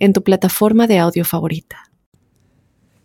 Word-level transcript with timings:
en 0.00 0.12
tu 0.12 0.24
plataforma 0.24 0.88
de 0.88 0.98
audio 0.98 1.24
favorita. 1.24 1.90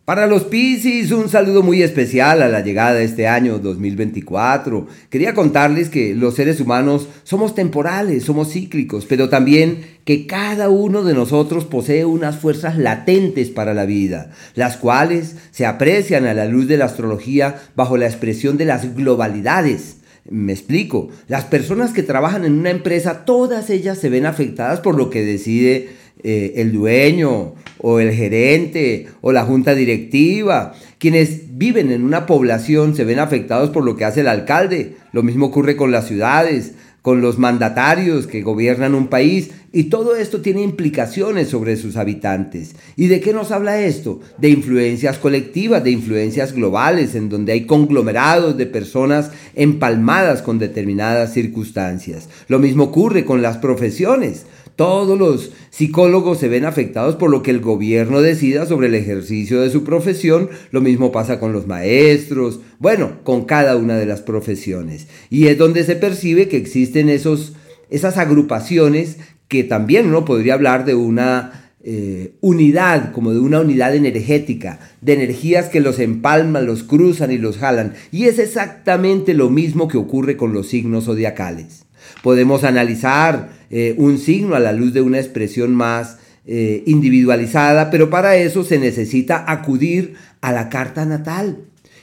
Para 0.05 0.27
los 0.27 0.43
Piscis, 0.43 1.11
un 1.11 1.29
saludo 1.29 1.63
muy 1.63 1.81
especial 1.81 2.43
a 2.43 2.47
la 2.47 2.61
llegada 2.61 2.93
de 2.93 3.05
este 3.05 3.27
año 3.27 3.57
2024. 3.57 4.85
Quería 5.09 5.33
contarles 5.33 5.89
que 5.89 6.13
los 6.13 6.35
seres 6.35 6.61
humanos 6.61 7.07
somos 7.23 7.55
temporales, 7.55 8.23
somos 8.23 8.51
cíclicos, 8.51 9.07
pero 9.07 9.29
también 9.29 9.97
que 10.03 10.27
cada 10.27 10.69
uno 10.69 11.03
de 11.03 11.15
nosotros 11.15 11.65
posee 11.65 12.05
unas 12.05 12.37
fuerzas 12.37 12.77
latentes 12.77 13.49
para 13.49 13.73
la 13.73 13.85
vida, 13.85 14.29
las 14.53 14.77
cuales 14.77 15.37
se 15.49 15.65
aprecian 15.65 16.27
a 16.27 16.35
la 16.35 16.45
luz 16.45 16.67
de 16.67 16.77
la 16.77 16.85
astrología 16.85 17.55
bajo 17.75 17.97
la 17.97 18.05
expresión 18.05 18.57
de 18.57 18.65
las 18.65 18.95
globalidades. 18.95 19.97
Me 20.29 20.53
explico, 20.53 21.09
las 21.27 21.45
personas 21.45 21.93
que 21.93 22.03
trabajan 22.03 22.45
en 22.45 22.59
una 22.59 22.69
empresa, 22.69 23.25
todas 23.25 23.71
ellas 23.71 23.97
se 23.97 24.09
ven 24.09 24.27
afectadas 24.27 24.81
por 24.81 24.95
lo 24.95 25.09
que 25.09 25.25
decide 25.25 26.04
eh, 26.23 26.53
el 26.57 26.71
dueño 26.71 27.55
o 27.79 27.99
el 27.99 28.11
gerente 28.11 29.07
o 29.21 29.31
la 29.31 29.45
junta 29.45 29.75
directiva. 29.75 30.73
Quienes 30.97 31.57
viven 31.57 31.91
en 31.91 32.03
una 32.03 32.25
población 32.25 32.95
se 32.95 33.03
ven 33.03 33.19
afectados 33.19 33.69
por 33.69 33.83
lo 33.83 33.95
que 33.95 34.05
hace 34.05 34.21
el 34.21 34.27
alcalde. 34.27 34.95
Lo 35.11 35.23
mismo 35.23 35.47
ocurre 35.47 35.75
con 35.75 35.91
las 35.91 36.07
ciudades, 36.07 36.73
con 37.01 37.21
los 37.21 37.37
mandatarios 37.37 38.25
que 38.25 38.41
gobiernan 38.41 38.95
un 38.95 39.07
país 39.07 39.51
y 39.75 39.83
todo 39.89 40.15
esto 40.15 40.39
tiene 40.39 40.61
implicaciones 40.61 41.49
sobre 41.49 41.75
sus 41.75 41.97
habitantes. 41.97 42.77
¿Y 42.95 43.07
de 43.07 43.19
qué 43.19 43.33
nos 43.33 43.51
habla 43.51 43.81
esto? 43.81 44.21
De 44.37 44.49
influencias 44.49 45.19
colectivas, 45.19 45.83
de 45.83 45.91
influencias 45.91 46.53
globales, 46.53 47.13
en 47.13 47.27
donde 47.27 47.51
hay 47.51 47.65
conglomerados 47.65 48.57
de 48.57 48.67
personas 48.67 49.31
empalmadas 49.53 50.41
con 50.41 50.59
determinadas 50.59 51.33
circunstancias. 51.33 52.29
Lo 52.47 52.57
mismo 52.57 52.85
ocurre 52.85 53.25
con 53.25 53.41
las 53.41 53.57
profesiones. 53.57 54.45
Todos 54.75 55.17
los 55.17 55.51
psicólogos 55.69 56.39
se 56.39 56.49
ven 56.49 56.65
afectados 56.65 57.15
por 57.15 57.29
lo 57.29 57.41
que 57.41 57.51
el 57.51 57.61
gobierno 57.61 58.21
decida 58.21 58.65
sobre 58.65 58.87
el 58.87 58.95
ejercicio 58.95 59.61
de 59.61 59.69
su 59.69 59.85
profesión. 59.85 60.49
Lo 60.71 60.81
mismo 60.81 61.13
pasa 61.13 61.39
con 61.39 61.53
los 61.53 61.65
maestros, 61.65 62.59
bueno, 62.79 63.19
con 63.23 63.45
cada 63.45 63.77
una 63.77 63.97
de 63.97 64.05
las 64.05 64.21
profesiones. 64.21 65.07
Y 65.29 65.47
es 65.47 65.57
donde 65.57 65.85
se 65.85 65.95
percibe 65.95 66.49
que 66.49 66.57
existen 66.57 67.07
esos, 67.07 67.53
esas 67.89 68.17
agrupaciones 68.17 69.17
que 69.47 69.63
también 69.63 70.07
uno 70.07 70.25
podría 70.25 70.55
hablar 70.55 70.83
de 70.83 70.95
una 70.95 71.71
eh, 71.81 72.33
unidad, 72.41 73.13
como 73.13 73.31
de 73.31 73.39
una 73.39 73.61
unidad 73.61 73.95
energética, 73.95 74.79
de 74.99 75.13
energías 75.13 75.69
que 75.69 75.79
los 75.79 75.99
empalman, 75.99 76.65
los 76.65 76.83
cruzan 76.83 77.31
y 77.31 77.37
los 77.37 77.59
jalan. 77.59 77.93
Y 78.11 78.25
es 78.25 78.39
exactamente 78.39 79.33
lo 79.33 79.49
mismo 79.49 79.87
que 79.87 79.97
ocurre 79.97 80.35
con 80.35 80.51
los 80.51 80.67
signos 80.67 81.05
zodiacales. 81.05 81.84
Podemos 82.25 82.63
analizar 82.63 83.49
eh, 83.69 83.93
un 83.99 84.17
signo 84.17 84.55
a 84.55 84.59
la 84.59 84.71
luz 84.71 84.93
de 84.93 85.01
una 85.01 85.19
expresión 85.19 85.75
más 85.75 86.17
eh, 86.47 86.81
individualizada, 86.87 87.91
pero 87.91 88.09
para 88.09 88.35
eso 88.35 88.63
se 88.63 88.79
necesita 88.79 89.45
acudir 89.47 90.15
a 90.41 90.51
la 90.51 90.69
carta 90.69 91.05
natal. 91.05 91.57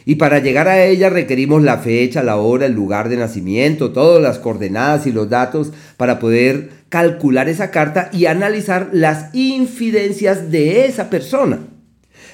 Y 0.05 0.15
para 0.15 0.39
llegar 0.39 0.69
a 0.69 0.84
ella 0.84 1.11
requerimos 1.11 1.65
la 1.65 1.78
fecha, 1.78 2.23
la 2.23 2.37
hora, 2.37 2.67
el 2.67 2.73
lugar 2.73 3.09
de 3.09 3.17
nacimiento, 3.17 3.91
todas 3.91 4.22
las 4.22 4.38
coordenadas 4.38 5.09
y 5.09 5.12
los 5.12 5.28
datos 5.28 5.72
para 5.97 6.21
poder 6.21 6.71
calcular 6.89 7.49
esa 7.49 7.72
carta 7.72 8.09
y 8.12 8.27
analizar 8.27 8.91
las 8.93 9.34
infidencias 9.34 10.53
de 10.53 10.87
esa 10.87 11.10
persona. 11.10 11.59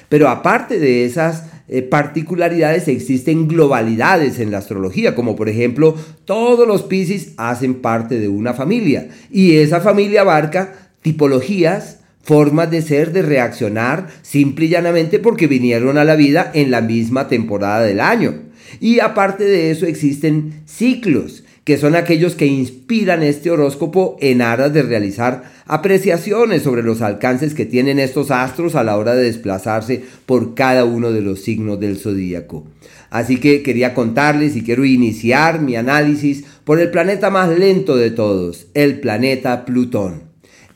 Pero 0.09 0.29
aparte 0.29 0.77
de 0.77 1.05
esas 1.05 1.45
eh, 1.69 1.83
particularidades, 1.83 2.87
existen 2.87 3.47
globalidades 3.47 4.39
en 4.39 4.49
la 4.51 4.57
astrología, 4.57 5.13
como 5.13 5.35
por 5.35 5.49
ejemplo, 5.49 5.95
todos 6.25 6.67
los 6.67 6.83
Pisces 6.83 7.33
hacen 7.37 7.75
parte 7.75 8.19
de 8.19 8.27
una 8.27 8.55
familia 8.55 9.09
y 9.31 9.57
esa 9.57 9.79
familia 9.79 10.21
abarca 10.21 10.89
tipologías, 11.01 11.99
formas 12.23 12.71
de 12.71 12.81
ser, 12.81 13.13
de 13.13 13.21
reaccionar, 13.21 14.07
simple 14.23 14.65
y 14.65 14.69
llanamente 14.69 15.19
porque 15.19 15.47
vinieron 15.47 15.97
a 15.97 16.03
la 16.03 16.15
vida 16.15 16.51
en 16.53 16.71
la 16.71 16.81
misma 16.81 17.27
temporada 17.27 17.83
del 17.83 17.99
año. 17.99 18.33
Y 18.79 18.99
aparte 18.99 19.43
de 19.43 19.71
eso 19.71 19.85
existen 19.85 20.61
ciclos 20.65 21.43
que 21.69 21.77
son 21.77 21.95
aquellos 21.95 22.33
que 22.33 22.47
inspiran 22.47 23.21
este 23.21 23.51
horóscopo 23.51 24.17
en 24.21 24.41
aras 24.41 24.73
de 24.73 24.81
realizar 24.81 25.43
apreciaciones 25.67 26.63
sobre 26.63 26.81
los 26.81 27.03
alcances 27.03 27.53
que 27.53 27.67
tienen 27.67 27.99
estos 27.99 28.31
astros 28.31 28.73
a 28.73 28.83
la 28.83 28.97
hora 28.97 29.13
de 29.13 29.25
desplazarse 29.25 30.01
por 30.25 30.55
cada 30.55 30.83
uno 30.83 31.11
de 31.11 31.21
los 31.21 31.41
signos 31.41 31.79
del 31.79 31.99
zodíaco. 31.99 32.65
Así 33.11 33.37
que 33.37 33.61
quería 33.61 33.93
contarles 33.93 34.55
y 34.55 34.63
quiero 34.63 34.83
iniciar 34.83 35.61
mi 35.61 35.75
análisis 35.75 36.43
por 36.63 36.79
el 36.79 36.89
planeta 36.89 37.29
más 37.29 37.55
lento 37.55 37.97
de 37.97 38.09
todos, 38.09 38.65
el 38.73 38.99
planeta 38.99 39.63
Plutón. 39.63 40.23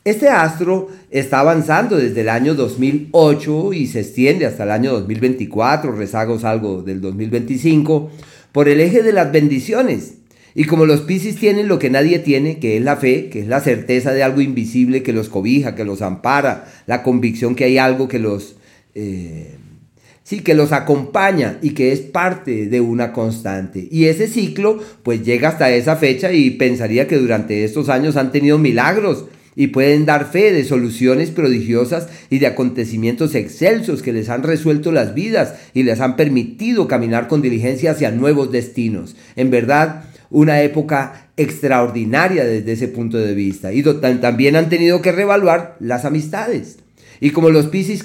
Este 0.04 0.28
astro 0.28 0.90
está 1.10 1.40
avanzando 1.40 1.96
desde 1.96 2.20
el 2.20 2.28
año 2.28 2.54
2008 2.54 3.72
y 3.72 3.88
se 3.88 3.98
extiende 3.98 4.46
hasta 4.46 4.62
el 4.62 4.70
año 4.70 4.92
2024, 4.92 5.90
rezagos 5.90 6.44
algo 6.44 6.82
del 6.82 7.00
2025, 7.00 8.12
por 8.52 8.68
el 8.68 8.80
eje 8.80 9.02
de 9.02 9.12
las 9.12 9.32
bendiciones 9.32 10.18
y 10.54 10.64
como 10.64 10.86
los 10.86 11.00
Piscis 11.00 11.36
tienen 11.36 11.66
lo 11.66 11.78
que 11.78 11.90
nadie 11.90 12.20
tiene, 12.20 12.58
que 12.58 12.76
es 12.76 12.82
la 12.82 12.96
fe, 12.96 13.28
que 13.28 13.40
es 13.40 13.48
la 13.48 13.60
certeza 13.60 14.12
de 14.12 14.22
algo 14.22 14.40
invisible 14.40 15.02
que 15.02 15.12
los 15.12 15.28
cobija, 15.28 15.74
que 15.74 15.84
los 15.84 16.00
ampara, 16.00 16.72
la 16.86 17.02
convicción 17.02 17.54
que 17.54 17.64
hay 17.64 17.78
algo 17.78 18.06
que 18.06 18.20
los... 18.20 18.56
Eh, 18.94 19.56
sí, 20.22 20.40
que 20.40 20.54
los 20.54 20.70
acompaña 20.70 21.58
y 21.60 21.70
que 21.70 21.92
es 21.92 22.00
parte 22.00 22.66
de 22.66 22.80
una 22.80 23.12
constante. 23.12 23.88
Y 23.90 24.04
ese 24.04 24.28
ciclo 24.28 24.80
pues 25.02 25.24
llega 25.24 25.48
hasta 25.48 25.70
esa 25.70 25.96
fecha 25.96 26.32
y 26.32 26.50
pensaría 26.50 27.08
que 27.08 27.18
durante 27.18 27.64
estos 27.64 27.88
años 27.88 28.16
han 28.16 28.30
tenido 28.30 28.56
milagros 28.56 29.26
y 29.56 29.68
pueden 29.68 30.04
dar 30.04 30.30
fe 30.30 30.52
de 30.52 30.64
soluciones 30.64 31.30
prodigiosas 31.30 32.08
y 32.30 32.38
de 32.38 32.46
acontecimientos 32.46 33.34
excelsos 33.34 34.02
que 34.02 34.12
les 34.12 34.28
han 34.28 34.42
resuelto 34.42 34.92
las 34.92 35.14
vidas 35.14 35.54
y 35.74 35.82
les 35.82 36.00
han 36.00 36.16
permitido 36.16 36.88
caminar 36.88 37.28
con 37.28 37.42
diligencia 37.42 37.92
hacia 37.92 38.10
nuevos 38.10 38.50
destinos. 38.50 39.14
En 39.36 39.50
verdad, 39.50 40.04
una 40.34 40.62
época 40.62 41.28
extraordinaria 41.36 42.44
desde 42.44 42.72
ese 42.72 42.88
punto 42.88 43.16
de 43.18 43.34
vista. 43.34 43.72
Y 43.72 43.82
también 43.82 44.56
han 44.56 44.68
tenido 44.68 45.00
que 45.00 45.12
reevaluar 45.12 45.76
las 45.78 46.04
amistades. 46.04 46.78
Y 47.20 47.30
como 47.30 47.50
los 47.50 47.66
Piscis 47.66 48.04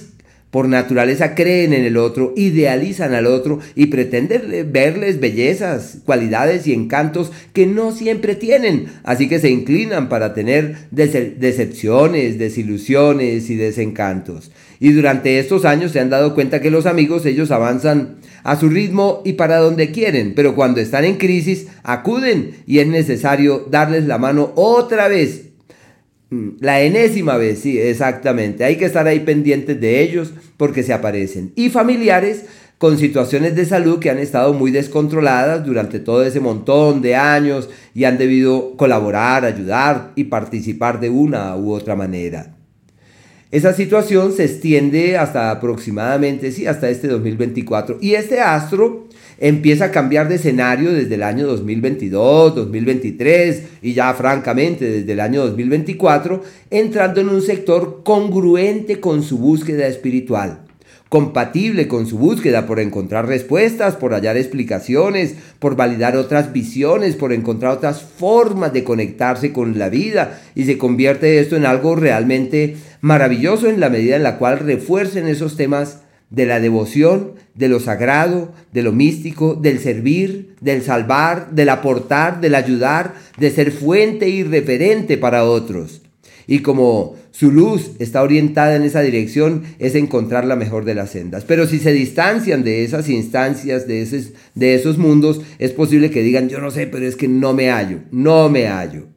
por 0.51 0.67
naturaleza 0.67 1.35
creen 1.35 1.73
en 1.73 1.85
el 1.85 1.97
otro, 1.97 2.34
idealizan 2.35 3.13
al 3.13 3.25
otro 3.25 3.59
y 3.75 3.88
pretenden 3.88 4.72
verles 4.72 5.19
bellezas, 5.19 5.97
cualidades 6.06 6.66
y 6.67 6.73
encantos 6.73 7.31
que 7.53 7.66
no 7.66 7.91
siempre 7.91 8.35
tienen. 8.35 8.85
Así 9.03 9.28
que 9.28 9.40
se 9.40 9.50
inclinan 9.50 10.07
para 10.07 10.34
tener 10.35 10.75
decepciones, 10.91 12.38
desilusiones 12.38 13.50
y 13.50 13.56
desencantos. 13.56 14.51
Y 14.79 14.91
durante 14.91 15.40
estos 15.40 15.66
años 15.66 15.91
se 15.91 16.00
han 16.00 16.09
dado 16.11 16.35
cuenta 16.35 16.61
que 16.61 16.72
los 16.72 16.85
amigos 16.85 17.25
ellos 17.25 17.51
avanzan 17.51 18.19
a 18.44 18.56
su 18.56 18.70
ritmo 18.70 19.22
y 19.26 19.34
para 19.34 19.58
donde 19.58 19.92
quieren, 19.92 20.34
pero 20.36 20.56
cuando 20.56 20.82
están 20.82 21.06
en 21.06 21.18
crisis 21.18 21.68
acuden 21.84 22.52
y 22.66 22.80
es 22.80 22.88
necesario 22.88 23.66
darles 23.70 24.06
la 24.06 24.18
mano 24.18 24.52
otra 24.56 25.08
vez 25.08 25.50
Mm, 26.32 26.58
la 26.60 26.82
enésima 26.82 27.38
vez, 27.38 27.60
sí, 27.60 27.80
exactamente. 27.80 28.64
Hay 28.64 28.78
que 28.78 28.86
estar 28.86 29.08
ahí 29.08 29.22
pendientes 29.22 29.80
de 29.80 30.02
ellos 30.02 30.34
porque 30.58 30.84
se 30.84 30.94
aparecen. 30.94 31.52
Y 31.56 31.70
familiares 31.70 32.46
con 32.78 32.97
situaciones 32.97 33.56
de 33.56 33.66
salud 33.66 34.00
que 34.00 34.09
han 34.09 34.20
estado 34.20 34.53
muy 34.53 34.72
descontroladas 34.72 35.66
durante 35.66 36.00
todo 36.00 36.24
ese 36.24 36.40
montón 36.40 37.02
de 37.02 37.16
años 37.16 37.70
y 37.94 38.06
han 38.06 38.18
debido 38.18 38.78
colaborar, 38.78 39.44
ayudar 39.44 40.12
y 40.16 40.26
participar 40.26 41.00
de 41.00 41.09
una 41.09 41.58
u 41.58 41.74
otra 41.74 41.96
manera. 41.96 42.59
Esa 43.51 43.73
situación 43.73 44.31
se 44.31 44.46
extiende 44.46 45.17
hasta 45.17 45.49
aproximadamente, 45.49 46.51
sí, 46.51 46.67
hasta 46.67 46.87
este 46.91 47.07
2024. 47.07 47.97
Y 47.99 48.13
este 48.13 48.41
astro 48.41 49.07
empieza 49.40 49.85
a 49.85 49.91
cambiar 49.91 50.29
de 50.29 50.35
escenario 50.35 50.93
desde 50.93 51.16
el 51.16 51.23
año 51.23 51.47
2022, 51.47 52.53
2023 52.53 53.63
y 53.81 53.93
ya 53.93 54.13
francamente 54.13 54.85
desde 54.85 55.13
el 55.13 55.19
año 55.19 55.41
2024, 55.47 56.43
entrando 56.69 57.22
en 57.22 57.29
un 57.29 57.41
sector 57.41 58.03
congruente 58.03 58.99
con 58.99 59.23
su 59.23 59.40
búsqueda 59.40 59.87
espiritual 59.87 60.66
compatible 61.09 61.87
con 61.87 62.05
su 62.05 62.19
búsqueda 62.19 62.67
por 62.67 62.79
encontrar 62.79 63.28
respuestas, 63.28 63.96
por 63.96 64.13
hallar 64.13 64.37
explicaciones, 64.37 65.34
por 65.57 65.75
validar 65.75 66.16
otras 66.16 66.53
visiones, 66.53 67.16
por 67.16 67.34
encontrar 67.34 67.73
otras 67.73 68.03
formas 68.03 68.72
de 68.73 68.84
conectarse 68.84 69.51
con 69.51 69.79
la 69.79 69.90
vida 69.90 70.40
y 70.53 70.66
se 70.66 70.78
convierte 70.78 71.40
esto 71.40 71.55
en 71.55 71.66
algo 71.66 71.96
realmente 71.96 72.78
Maravilloso 73.01 73.69
en 73.69 73.79
la 73.79 73.90
medida 73.90 74.16
en 74.16 74.23
la 74.23 74.37
cual 74.37 74.59
refuercen 74.59 75.28
esos 75.28 75.55
temas 75.55 76.01
de 76.29 76.46
la 76.46 76.59
devoción, 76.59 77.34
de 77.55 77.69
lo 77.69 77.79
sagrado, 77.79 78.53
de 78.72 78.84
lo 78.84 78.91
místico, 78.91 79.55
del 79.55 79.79
servir, 79.79 80.55
del 80.61 80.81
salvar, 80.81 81.51
del 81.51 81.69
aportar, 81.69 82.40
del 82.41 82.55
ayudar, 82.55 83.16
de 83.37 83.51
ser 83.51 83.72
fuente 83.72 84.29
y 84.29 84.43
referente 84.43 85.17
para 85.17 85.46
otros. 85.46 86.01
Y 86.46 86.59
como 86.59 87.16
su 87.31 87.51
luz 87.51 87.91
está 87.99 88.22
orientada 88.22 88.75
en 88.75 88.84
esa 88.84 89.01
dirección, 89.01 89.63
es 89.78 89.96
encontrar 89.96 90.46
la 90.46 90.55
mejor 90.55 90.84
de 90.84 90.96
las 90.96 91.11
sendas. 91.11 91.46
Pero 91.46 91.67
si 91.67 91.79
se 91.79 91.93
distancian 91.93 92.63
de 92.63 92.84
esas 92.84 93.07
instancias, 93.07 93.87
de 93.87 94.01
esos, 94.01 94.34
de 94.55 94.75
esos 94.75 94.97
mundos, 94.97 95.41
es 95.57 95.72
posible 95.72 96.09
que 96.09 96.23
digan, 96.23 96.49
yo 96.49 96.59
no 96.59 96.72
sé, 96.72 96.87
pero 96.87 97.05
es 97.05 97.16
que 97.16 97.28
no 97.28 97.53
me 97.53 97.69
hallo, 97.69 97.99
no 98.11 98.49
me 98.49 98.67
hallo. 98.67 99.07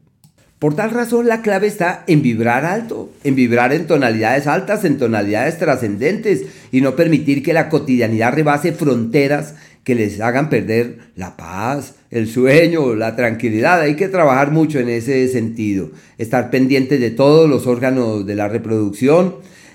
Por 0.62 0.76
tal 0.76 0.92
razón 0.92 1.26
la 1.26 1.42
clave 1.42 1.66
está 1.66 2.04
en 2.06 2.22
vibrar 2.22 2.64
alto, 2.64 3.10
en 3.24 3.34
vibrar 3.34 3.72
en 3.72 3.88
tonalidades 3.88 4.46
altas, 4.46 4.84
en 4.84 4.96
tonalidades 4.96 5.58
trascendentes 5.58 6.44
y 6.70 6.82
no 6.82 6.94
permitir 6.94 7.42
que 7.42 7.52
la 7.52 7.68
cotidianidad 7.68 8.32
rebase 8.32 8.70
fronteras 8.70 9.56
que 9.82 9.96
les 9.96 10.20
hagan 10.20 10.50
perder 10.50 10.98
la 11.16 11.36
paz, 11.36 11.96
el 12.12 12.28
sueño, 12.28 12.94
la 12.94 13.16
tranquilidad. 13.16 13.80
Hay 13.80 13.96
que 13.96 14.06
trabajar 14.06 14.52
mucho 14.52 14.78
en 14.78 14.88
ese 14.88 15.26
sentido, 15.26 15.90
estar 16.16 16.48
pendientes 16.50 17.00
de 17.00 17.10
todos 17.10 17.50
los 17.50 17.66
órganos 17.66 18.24
de 18.24 18.36
la 18.36 18.46
reproducción. 18.46 19.34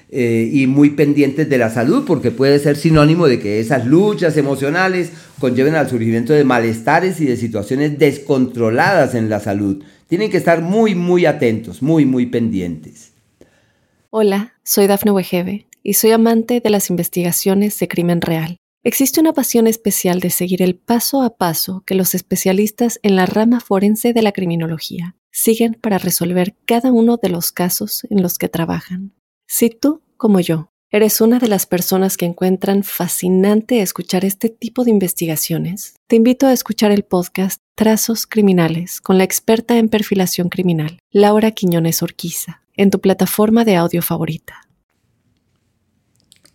Eh, 0.10 0.50
y 0.54 0.68
muy 0.68 0.92
pendientes 0.92 1.50
de 1.50 1.57
la 1.57 1.69
salud, 1.69 2.06
porque 2.07 2.31
puede 2.31 2.60
ser 2.60 2.78
sinónimo 2.78 3.28
de 3.28 3.40
que 3.40 3.60
esas 3.60 3.86
luchas 3.86 4.38
emocionales 4.38 5.12
conlleven 5.38 5.75
al 5.75 5.90
surgimiento 5.90 6.31
de 6.31 6.45
malestares 6.45 7.19
y 7.19 7.25
de 7.25 7.36
situaciones 7.36 8.00
descontroladas 8.00 9.16
en 9.16 9.28
la 9.30 9.42
salud. 9.42 9.83
Tienen 10.07 10.31
que 10.31 10.38
estar 10.38 10.62
muy, 10.62 10.95
muy 10.95 11.25
atentos, 11.25 11.81
muy, 11.81 12.06
muy 12.06 12.25
pendientes. 12.27 13.13
Hola, 14.09 14.54
soy 14.63 14.88
Dafne 14.88 15.12
Wegebe 15.12 15.68
y 15.83 15.94
soy 15.95 16.12
amante 16.12 16.62
de 16.62 16.69
las 16.69 16.89
investigaciones 16.89 17.77
de 17.80 17.88
crimen 17.89 18.21
real. 18.21 18.57
Existe 18.83 19.19
una 19.19 19.33
pasión 19.33 19.68
especial 19.68 20.21
de 20.21 20.30
seguir 20.30 20.62
el 20.62 20.75
paso 20.75 21.21
a 21.21 21.36
paso 21.36 21.83
que 21.86 21.94
los 21.94 22.15
especialistas 22.15 23.00
en 23.04 23.18
la 23.18 23.25
rama 23.25 23.59
forense 23.59 24.13
de 24.13 24.21
la 24.21 24.31
criminología 24.31 25.18
siguen 25.30 25.74
para 25.74 25.98
resolver 25.98 26.56
cada 26.65 26.92
uno 26.94 27.18
de 27.18 27.27
los 27.27 27.51
casos 27.51 28.07
en 28.09 28.21
los 28.21 28.38
que 28.38 28.48
trabajan. 28.48 29.13
Si 29.45 29.69
tú, 29.69 30.01
como 30.15 30.39
yo, 30.39 30.71
¿Eres 30.89 31.19
una 31.19 31.38
de 31.38 31.50
las 31.50 31.66
personas 31.66 32.16
que 32.16 32.25
encuentran 32.25 32.81
fascinante 32.81 33.81
escuchar 33.81 34.24
este 34.24 34.48
tipo 34.48 34.86
de 34.86 34.92
investigaciones? 34.92 35.95
Te 36.07 36.16
invito 36.16 36.48
a 36.48 36.54
escuchar 36.54 36.94
el 36.94 37.04
podcast 37.04 37.60
Trazos 37.75 38.25
Criminales 38.25 39.01
con 39.01 39.18
la 39.18 39.25
experta 39.25 39.78
en 39.78 39.89
perfilación 39.89 40.48
criminal, 40.48 41.00
Laura 41.12 41.51
Quiñones 41.51 42.01
Orquiza, 42.04 42.62
en 42.78 42.89
tu 42.89 43.01
plataforma 43.01 43.66
de 43.66 43.75
audio 43.75 44.01
favorita. 44.01 44.62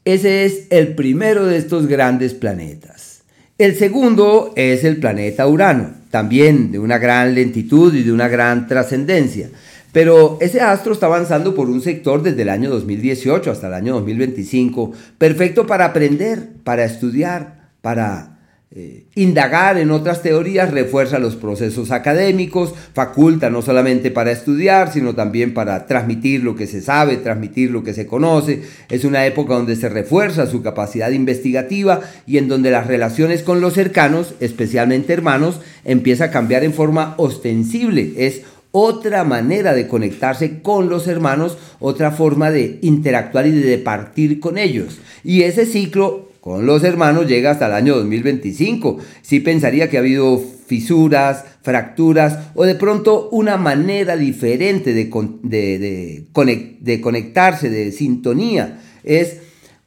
Ese 0.07 0.47
es 0.47 0.67
el 0.71 0.95
primero 0.95 1.45
de 1.45 1.59
estos 1.59 1.87
grandes 1.87 2.33
planetas. 2.33 3.25
El 3.59 3.77
segundo 3.77 4.55
es 4.57 4.83
el 4.85 4.97
planeta 4.97 5.47
Urano, 5.47 5.95
también 6.11 6.73
de 6.73 6.79
una 6.79 6.97
gran 6.97 7.35
lentitud 7.35 7.95
y 7.95 8.03
de 8.03 8.13
una 8.13 8.29
gran 8.29 8.67
trascendencia. 8.67 9.51
Pero 9.93 10.39
ese 10.41 10.61
astro 10.61 10.95
está 10.95 11.07
avanzando 11.07 11.55
por 11.55 11.69
un 11.69 11.83
sector 11.83 12.23
desde 12.23 12.43
el 12.43 12.49
año 12.49 12.71
2018 12.71 13.51
hasta 13.51 13.69
el 13.69 13.75
año 13.75 13.93
2025, 13.95 14.93
perfecto 15.19 15.67
para 15.67 15.85
aprender, 15.85 16.49
para 16.65 16.85
estudiar, 16.85 17.69
para 17.83 18.33
eh, 18.75 19.05
indagar 19.17 19.77
en 19.77 19.91
otras 19.91 20.23
teorías, 20.23 20.71
refuerza 20.71 21.19
los 21.19 21.37
procesos 21.37 21.91
académicos, 21.91 22.73
faculta 22.95 23.51
no 23.51 23.61
solamente 23.61 24.11
para 24.11 24.33
estudiar, 24.33 24.91
sino 24.91 25.15
también 25.15 25.53
para 25.53 25.87
transmitir 25.87 26.43
lo 26.43 26.57
que 26.57 26.67
se 26.67 26.81
sabe, 26.81 27.19
transmitir 27.19 27.71
lo 27.71 27.85
que 27.85 27.93
se 27.93 28.07
conoce. 28.07 28.63
Es 28.89 29.05
una 29.05 29.27
época 29.27 29.53
donde 29.53 29.77
se 29.77 29.91
refuerza 29.91 30.47
su 30.47 30.63
capacidad 30.63 31.11
investigativa 31.11 32.01
y 32.27 32.39
en 32.39 32.49
donde 32.49 32.71
las 32.71 32.87
relaciones 32.87 33.43
con 33.43 33.61
los 33.61 33.75
cercanos, 33.75 34.33
especialmente 34.41 35.13
hermanos, 35.13 35.61
empieza 35.85 36.25
a 36.25 36.31
cambiar 36.31 36.65
en 36.65 36.73
forma 36.73 37.13
ostensible. 37.19 38.15
Es 38.17 38.41
otra 38.73 39.23
manera 39.23 39.75
de 39.75 39.87
conectarse 39.87 40.61
con 40.63 40.89
los 40.89 41.07
hermanos, 41.07 41.59
otra 41.79 42.11
forma 42.11 42.51
de 42.51 42.79
interactuar 42.83 43.47
y 43.47 43.53
de 43.53 43.79
partir 43.79 44.41
con 44.41 44.59
ellos. 44.59 44.99
Y 45.23 45.43
ese 45.43 45.67
ciclo 45.67 46.31
con 46.41 46.67
los 46.67 46.83
hermanos 46.83 47.29
llega 47.29 47.53
hasta 47.53 47.67
el 47.67 47.75
año 47.75 47.95
2025. 47.97 48.99
Sí 49.21 49.41
pensaría 49.41 49.89
que 49.89 49.99
ha 49.99 50.01
habido 50.01 50.43
fisuras, 50.67 51.45
fracturas 51.63 52.51
o 52.55 52.65
de 52.65 52.75
pronto 52.75 53.29
una 53.31 53.57
manera 53.59 54.17
diferente 54.17 54.93
de, 54.95 55.11
de, 55.43 56.77
de 56.81 57.01
conectarse, 57.01 57.71
de 57.71 57.93
sintonía. 57.93 58.81
Es 59.05 59.37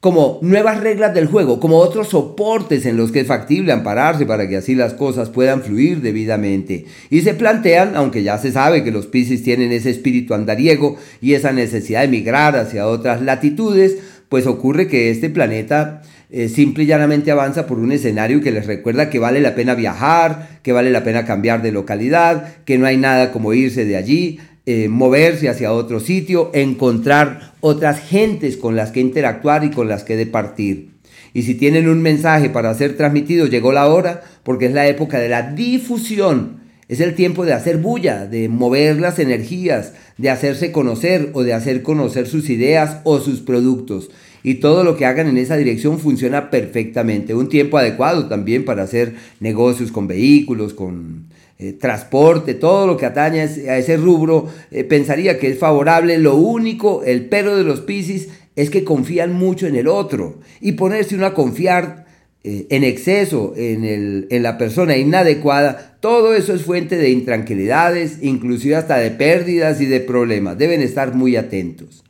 como 0.05 0.37
nuevas 0.43 0.81
reglas 0.81 1.15
del 1.15 1.25
juego, 1.25 1.59
como 1.59 1.77
otros 1.77 2.09
soportes 2.09 2.85
en 2.85 2.95
los 2.95 3.11
que 3.11 3.21
es 3.21 3.27
factible 3.27 3.71
ampararse 3.71 4.27
para 4.27 4.47
que 4.47 4.57
así 4.57 4.75
las 4.75 4.93
cosas 4.93 5.31
puedan 5.31 5.63
fluir 5.63 6.01
debidamente. 6.01 6.85
Y 7.09 7.21
se 7.21 7.33
plantean, 7.33 7.95
aunque 7.95 8.21
ya 8.21 8.37
se 8.37 8.51
sabe 8.51 8.83
que 8.83 8.91
los 8.91 9.07
Pisces 9.07 9.41
tienen 9.41 9.71
ese 9.71 9.89
espíritu 9.89 10.35
andariego 10.35 10.95
y 11.21 11.33
esa 11.33 11.53
necesidad 11.53 12.01
de 12.01 12.09
migrar 12.09 12.55
hacia 12.55 12.85
otras 12.85 13.23
latitudes, 13.23 13.97
pues 14.29 14.45
ocurre 14.45 14.87
que 14.87 15.09
este 15.09 15.31
planeta 15.31 16.03
eh, 16.29 16.49
simple 16.49 16.83
y 16.83 16.87
llanamente 16.87 17.31
avanza 17.31 17.65
por 17.65 17.79
un 17.79 17.91
escenario 17.91 18.41
que 18.41 18.51
les 18.51 18.67
recuerda 18.67 19.09
que 19.09 19.17
vale 19.17 19.41
la 19.41 19.55
pena 19.55 19.73
viajar, 19.73 20.59
que 20.61 20.71
vale 20.71 20.91
la 20.91 21.03
pena 21.03 21.25
cambiar 21.25 21.63
de 21.63 21.71
localidad, 21.71 22.63
que 22.63 22.77
no 22.77 22.85
hay 22.85 22.97
nada 22.97 23.31
como 23.31 23.55
irse 23.55 23.85
de 23.85 23.97
allí, 23.97 24.39
eh, 24.65 24.87
moverse 24.89 25.47
hacia 25.47 25.73
otro 25.73 25.99
sitio, 25.99 26.49
encontrar 26.53 27.53
otras 27.61 27.99
gentes 27.99 28.57
con 28.57 28.75
las 28.75 28.91
que 28.91 28.99
interactuar 28.99 29.63
y 29.63 29.69
con 29.69 29.87
las 29.87 30.03
que 30.03 30.15
departir. 30.15 30.95
Y 31.35 31.43
si 31.43 31.53
tienen 31.53 31.89
un 31.89 32.01
mensaje 32.01 32.49
para 32.49 32.73
ser 32.73 32.95
transmitido, 32.97 33.45
llegó 33.45 33.71
la 33.73 33.87
hora, 33.87 34.23
porque 34.43 34.67
es 34.67 34.73
la 34.73 34.87
época 34.87 35.19
de 35.19 35.29
la 35.29 35.51
difusión. 35.51 36.61
Es 36.87 36.99
el 36.99 37.13
tiempo 37.13 37.45
de 37.45 37.53
hacer 37.53 37.77
bulla, 37.77 38.25
de 38.25 38.47
mover 38.47 38.99
las 38.99 39.19
energías, 39.19 39.93
de 40.17 40.29
hacerse 40.29 40.71
conocer 40.71 41.31
o 41.33 41.43
de 41.43 41.53
hacer 41.53 41.83
conocer 41.83 42.25
sus 42.25 42.49
ideas 42.49 43.01
o 43.03 43.19
sus 43.19 43.41
productos. 43.41 44.11
Y 44.43 44.55
todo 44.55 44.83
lo 44.83 44.95
que 44.95 45.05
hagan 45.05 45.27
en 45.27 45.37
esa 45.37 45.57
dirección 45.57 45.99
funciona 45.99 46.49
perfectamente. 46.49 47.35
Un 47.35 47.49
tiempo 47.49 47.77
adecuado 47.77 48.27
también 48.27 48.63
para 48.63 48.83
hacer 48.83 49.15
negocios 49.39 49.91
con 49.91 50.07
vehículos, 50.07 50.73
con 50.73 51.25
eh, 51.57 51.71
transporte, 51.71 52.53
todo 52.53 52.85
lo 52.85 52.97
que 52.97 53.05
atañe 53.05 53.39
a 53.39 53.77
ese 53.77 53.95
rubro, 53.95 54.49
eh, 54.71 54.83
pensaría 54.83 55.39
que 55.39 55.47
es 55.47 55.57
favorable. 55.57 56.17
Lo 56.17 56.35
único, 56.35 57.05
el 57.05 57.29
pero 57.29 57.55
de 57.55 57.63
los 57.63 57.79
Piscis 57.79 58.27
es 58.57 58.69
que 58.69 58.83
confían 58.83 59.31
mucho 59.31 59.65
en 59.65 59.77
el 59.77 59.87
otro 59.87 60.41
y 60.59 60.73
ponerse 60.73 61.15
uno 61.15 61.27
a 61.27 61.33
confiar 61.33 62.07
eh, 62.43 62.67
en 62.71 62.83
exceso 62.83 63.53
en, 63.55 63.85
el, 63.85 64.27
en 64.31 64.43
la 64.43 64.57
persona 64.57 64.97
inadecuada, 64.97 65.97
todo 66.01 66.35
eso 66.35 66.53
es 66.53 66.63
fuente 66.63 66.97
de 66.97 67.11
intranquilidades, 67.11 68.17
inclusive 68.21 68.75
hasta 68.75 68.97
de 68.97 69.11
pérdidas 69.11 69.79
y 69.79 69.85
de 69.85 70.01
problemas. 70.01 70.57
Deben 70.57 70.81
estar 70.81 71.15
muy 71.15 71.37
atentos. 71.37 72.03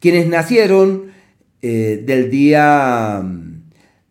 Quienes 0.00 0.28
nacieron 0.28 1.18
del 1.60 2.30
día 2.30 3.22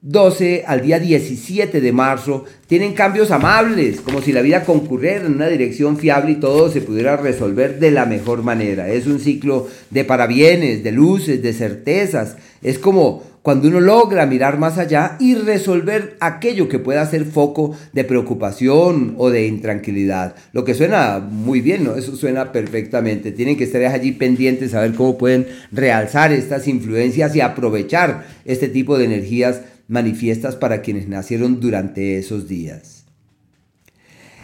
12 0.01 0.63
al 0.67 0.83
día 0.83 0.99
17 0.99 1.81
de 1.81 1.91
marzo 1.91 2.45
tienen 2.67 2.93
cambios 2.93 3.31
amables, 3.31 3.99
como 3.99 4.21
si 4.21 4.31
la 4.31 4.43
vida 4.43 4.63
concurriera 4.63 5.25
en 5.25 5.33
una 5.33 5.47
dirección 5.47 5.97
fiable 5.97 6.33
y 6.33 6.35
todo 6.35 6.71
se 6.71 6.81
pudiera 6.81 7.17
resolver 7.17 7.79
de 7.79 7.89
la 7.89 8.05
mejor 8.05 8.43
manera. 8.43 8.89
Es 8.89 9.07
un 9.07 9.19
ciclo 9.19 9.67
de 9.89 10.03
parabienes, 10.03 10.83
de 10.83 10.91
luces, 10.91 11.41
de 11.41 11.51
certezas. 11.51 12.35
Es 12.61 12.77
como 12.77 13.23
cuando 13.41 13.69
uno 13.69 13.79
logra 13.79 14.27
mirar 14.27 14.59
más 14.59 14.77
allá 14.77 15.15
y 15.19 15.33
resolver 15.33 16.17
aquello 16.19 16.69
que 16.69 16.79
pueda 16.79 17.05
ser 17.05 17.25
foco 17.25 17.75
de 17.93 18.03
preocupación 18.03 19.15
o 19.17 19.31
de 19.31 19.47
intranquilidad. 19.47 20.35
Lo 20.51 20.63
que 20.63 20.75
suena 20.75 21.19
muy 21.19 21.61
bien, 21.61 21.85
¿no? 21.85 21.95
Eso 21.95 22.15
suena 22.15 22.51
perfectamente. 22.51 23.31
Tienen 23.31 23.57
que 23.57 23.63
estar 23.63 23.83
allí 23.85 24.11
pendientes 24.11 24.75
a 24.75 24.81
ver 24.81 24.93
cómo 24.93 25.17
pueden 25.17 25.47
realzar 25.71 26.33
estas 26.33 26.67
influencias 26.67 27.35
y 27.35 27.41
aprovechar 27.41 28.27
este 28.45 28.67
tipo 28.67 28.97
de 28.97 29.05
energías 29.05 29.61
manifiestas 29.87 30.55
para 30.55 30.81
quienes 30.81 31.07
nacieron 31.07 31.59
durante 31.59 32.17
esos 32.17 32.47
días. 32.47 32.97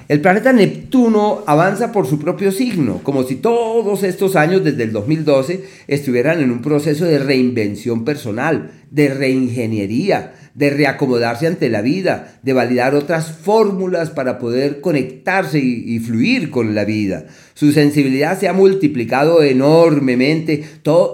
El 0.09 0.19
planeta 0.19 0.51
Neptuno 0.51 1.43
avanza 1.47 1.93
por 1.93 2.07
su 2.07 2.19
propio 2.19 2.51
signo, 2.51 3.00
como 3.03 3.23
si 3.23 3.35
todos 3.35 4.03
estos 4.03 4.35
años 4.35 4.62
desde 4.63 4.83
el 4.83 4.91
2012 4.91 5.63
estuvieran 5.88 6.41
en 6.41 6.51
un 6.51 6.62
proceso 6.62 7.05
de 7.05 7.19
reinvención 7.19 8.03
personal, 8.03 8.71
de 8.91 9.13
reingeniería, 9.13 10.33
de 10.55 10.69
reacomodarse 10.71 11.47
ante 11.47 11.69
la 11.69 11.81
vida, 11.81 12.38
de 12.43 12.51
validar 12.51 12.95
otras 12.95 13.31
fórmulas 13.31 14.09
para 14.09 14.39
poder 14.39 14.81
conectarse 14.81 15.59
y, 15.59 15.97
fluir 16.00 16.51
con 16.51 16.75
la 16.75 16.83
vida. 16.83 17.25
Su 17.53 17.71
sensibilidad 17.71 18.38
se 18.38 18.50
ha 18.50 18.53
multiplicado 18.53 19.41
enormemente. 19.41 20.63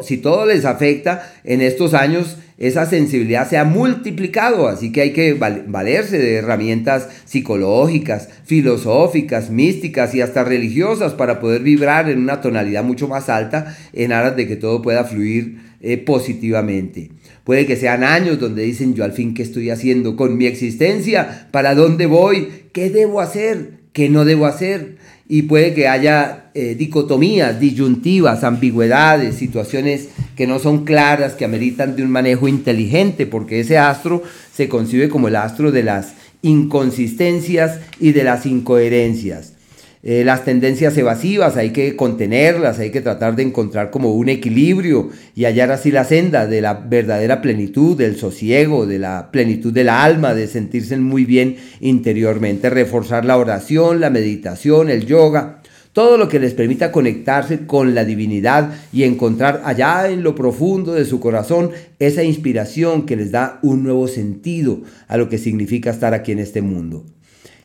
Si 0.02 0.18
todo 0.18 0.48
les 0.48 0.66
afecta 0.66 1.32
en 1.44 1.62
estos 1.62 1.94
años, 1.94 2.38
esa 2.60 2.86
sensibilidad 2.86 3.50
se 3.50 3.58
ha 3.58 3.64
multiplicado, 3.64 4.68
así 4.68 4.92
que 4.92 5.02
hay 5.02 5.14
que 5.14 5.34
valerse 5.34 6.18
de 6.18 6.36
herramientas 6.36 7.08
psicológicas, 7.24 8.28
filosóficas, 8.44 9.50
místicas 9.50 10.14
y 10.14 10.20
hasta 10.20 10.44
religiosas 10.44 11.14
para 11.14 11.40
poder 11.40 11.64
vibrar 11.64 12.10
en 12.10 12.20
una 12.20 12.42
tonalidad 12.42 12.84
mucho 12.84 13.08
más 13.08 13.30
alta 13.30 13.78
en 13.94 14.12
aras 14.12 14.36
de 14.36 14.46
que 14.46 14.58
todo 14.58 14.82
pueda 14.82 15.06
fluir 15.06 15.70
eh, 15.80 15.98
positivamente. 15.98 17.12
Puede 17.46 17.66
que 17.66 17.78
sean 17.78 18.04
años 18.04 18.40
donde 18.40 18.64
dicen 18.64 18.94
yo 18.94 19.06
al 19.06 19.14
fin 19.14 19.34
qué 19.34 19.44
estoy 19.44 19.70
haciendo 19.70 20.18
con 20.18 20.38
mi 20.38 20.46
existencia, 20.46 21.48
para 21.52 21.76
dónde 21.76 22.08
voy, 22.08 22.50
qué 22.74 22.90
debo 22.90 23.22
hacer, 23.22 23.80
qué 23.94 24.10
no 24.10 24.26
debo 24.26 24.46
hacer. 24.46 24.98
Y 25.32 25.44
puede 25.44 25.76
que 25.76 25.88
haya 25.88 26.50
eh, 26.56 26.74
dicotomías, 26.74 27.60
disyuntivas, 27.60 28.44
ambigüedades, 28.44 29.36
situaciones 29.36 30.10
que 30.36 30.48
no 30.48 30.58
son 30.58 30.86
claras, 30.86 31.34
que 31.34 31.46
ameritan 31.46 31.96
de 31.96 32.02
un 32.02 32.10
manejo 32.10 32.48
inteligente, 32.48 33.28
porque 33.28 33.60
ese 33.60 33.78
astro 33.78 34.24
se 34.52 34.68
concibe 34.68 35.08
como 35.08 35.28
el 35.28 35.36
astro 35.36 35.72
de 35.72 35.84
las 35.84 36.14
inconsistencias 36.42 37.80
y 38.00 38.12
de 38.12 38.24
las 38.24 38.48
incoherencias. 38.48 39.54
Eh, 40.02 40.24
las 40.24 40.46
tendencias 40.46 40.98
evasivas 40.98 41.58
hay 41.58 41.72
que 41.72 41.98
contenerlas, 41.98 42.80
hay 42.80 42.90
que 42.90 43.02
tratar 43.02 43.36
de 43.36 43.44
encontrar 43.44 43.92
como 43.92 44.14
un 44.14 44.30
equilibrio 44.30 45.10
y 45.36 45.44
hallar 45.44 45.72
así 45.72 45.92
la 45.92 46.06
senda 46.06 46.48
de 46.48 46.62
la 46.62 46.74
verdadera 46.74 47.42
plenitud, 47.42 47.98
del 47.98 48.16
sosiego, 48.16 48.86
de 48.86 48.98
la 48.98 49.30
plenitud 49.30 49.74
del 49.74 49.90
alma, 49.90 50.34
de 50.34 50.48
sentirse 50.48 50.96
muy 50.96 51.26
bien 51.26 51.58
interiormente, 51.82 52.70
reforzar 52.70 53.26
la 53.26 53.36
oración, 53.36 54.00
la 54.00 54.10
meditación, 54.10 54.90
el 54.90 55.06
yoga, 55.06 55.62
todo 55.92 56.18
lo 56.18 56.30
que 56.30 56.40
les 56.40 56.54
permita 56.54 56.94
conectarse 56.94 57.66
con 57.66 57.94
la 57.94 58.06
divinidad 58.06 58.72
y 58.94 59.04
encontrar 59.04 59.64
allá 59.66 60.10
en 60.10 60.24
lo 60.24 60.34
profundo 60.34 60.94
de 60.94 61.04
su 61.04 61.20
corazón 61.20 61.72
esa 62.00 62.24
inspiración 62.24 63.06
que 63.06 63.18
les 63.18 63.32
da 63.32 63.60
un 63.64 63.84
nuevo 63.84 64.08
sentido 64.08 64.80
a 65.10 65.18
lo 65.18 65.28
que 65.28 65.38
significa 65.38 65.90
estar 65.90 66.14
aquí 66.14 66.32
en 66.32 66.40
este 66.40 66.62
mundo 66.62 67.04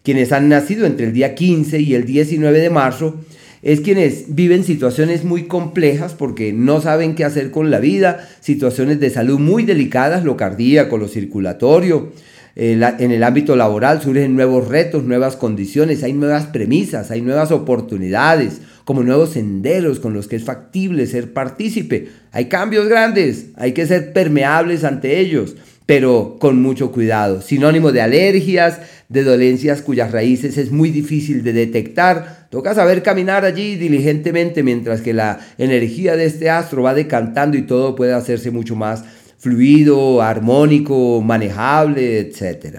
quienes 0.05 0.33
han 0.33 0.51
nacido 0.51 0.87
entre 0.87 1.07
el 1.07 1.13
día 1.13 1.35
15 1.35 1.81
y 1.81 1.95
el 1.95 2.05
19 2.05 2.61
de 2.61 2.71
marzo, 2.71 3.17
es 3.63 3.81
quienes 3.81 4.35
viven 4.35 4.63
situaciones 4.63 5.25
muy 5.25 5.45
complejas 5.45 6.13
porque 6.13 6.53
no 6.53 6.83
saben 6.83 7.15
qué 7.15 7.25
hacer 7.25 7.51
con 7.51 7.71
la 7.71 7.81
vida, 7.81 8.29
situaciones 8.41 9.01
de 9.01 9.09
salud 9.09 9.39
muy 9.39 9.65
delicadas, 9.65 10.23
lo 10.23 10.37
cardíaco, 10.37 10.99
lo 10.99 11.09
circulatorio. 11.09 12.13
En 12.55 13.11
el 13.11 13.25
ámbito 13.25 13.57
laboral 13.57 14.03
surgen 14.03 14.37
nuevos 14.37 14.69
retos, 14.69 15.05
nuevas 15.05 15.37
condiciones, 15.37 16.03
hay 16.03 16.13
nuevas 16.13 16.47
premisas, 16.49 17.11
hay 17.11 17.23
nuevas 17.23 17.51
oportunidades, 17.51 18.61
como 18.85 19.03
nuevos 19.03 19.31
senderos 19.31 19.99
con 19.99 20.13
los 20.13 20.29
que 20.29 20.37
es 20.37 20.45
factible 20.45 21.07
ser 21.07 21.33
partícipe. 21.33 22.09
Hay 22.31 22.45
cambios 22.45 22.87
grandes, 22.89 23.47
hay 23.57 23.73
que 23.73 23.87
ser 23.87 24.13
permeables 24.13 24.85
ante 24.85 25.19
ellos 25.19 25.57
pero 25.87 26.37
con 26.39 26.63
mucho 26.63 26.93
cuidado. 26.93 27.43
Sinónimo 27.43 27.93
de 27.93 28.01
alergias, 28.01 28.81
de 29.09 29.23
dolencias 29.23 29.83
cuyas 29.83 30.13
raíces 30.13 30.57
es 30.57 30.71
muy 30.71 30.91
difícil 30.91 31.45
de 31.45 31.53
detectar. 31.53 32.49
Toca 32.51 32.75
saber 32.75 33.03
caminar 33.03 33.45
allí 33.45 33.77
diligentemente 33.77 34.63
mientras 34.63 35.03
que 35.03 35.13
la 35.13 35.41
energía 35.59 36.17
de 36.17 36.25
este 36.25 36.49
astro 36.49 36.83
va 36.83 36.95
decantando 36.95 37.57
y 37.57 37.63
todo 37.63 37.95
puede 37.95 38.15
hacerse 38.15 38.51
mucho 38.51 38.77
más 38.77 39.05
fluido, 39.39 40.23
armónico, 40.23 41.21
manejable, 41.21 42.21
etc. 42.21 42.79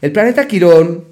El 0.00 0.12
planeta 0.12 0.48
Quirón 0.48 1.09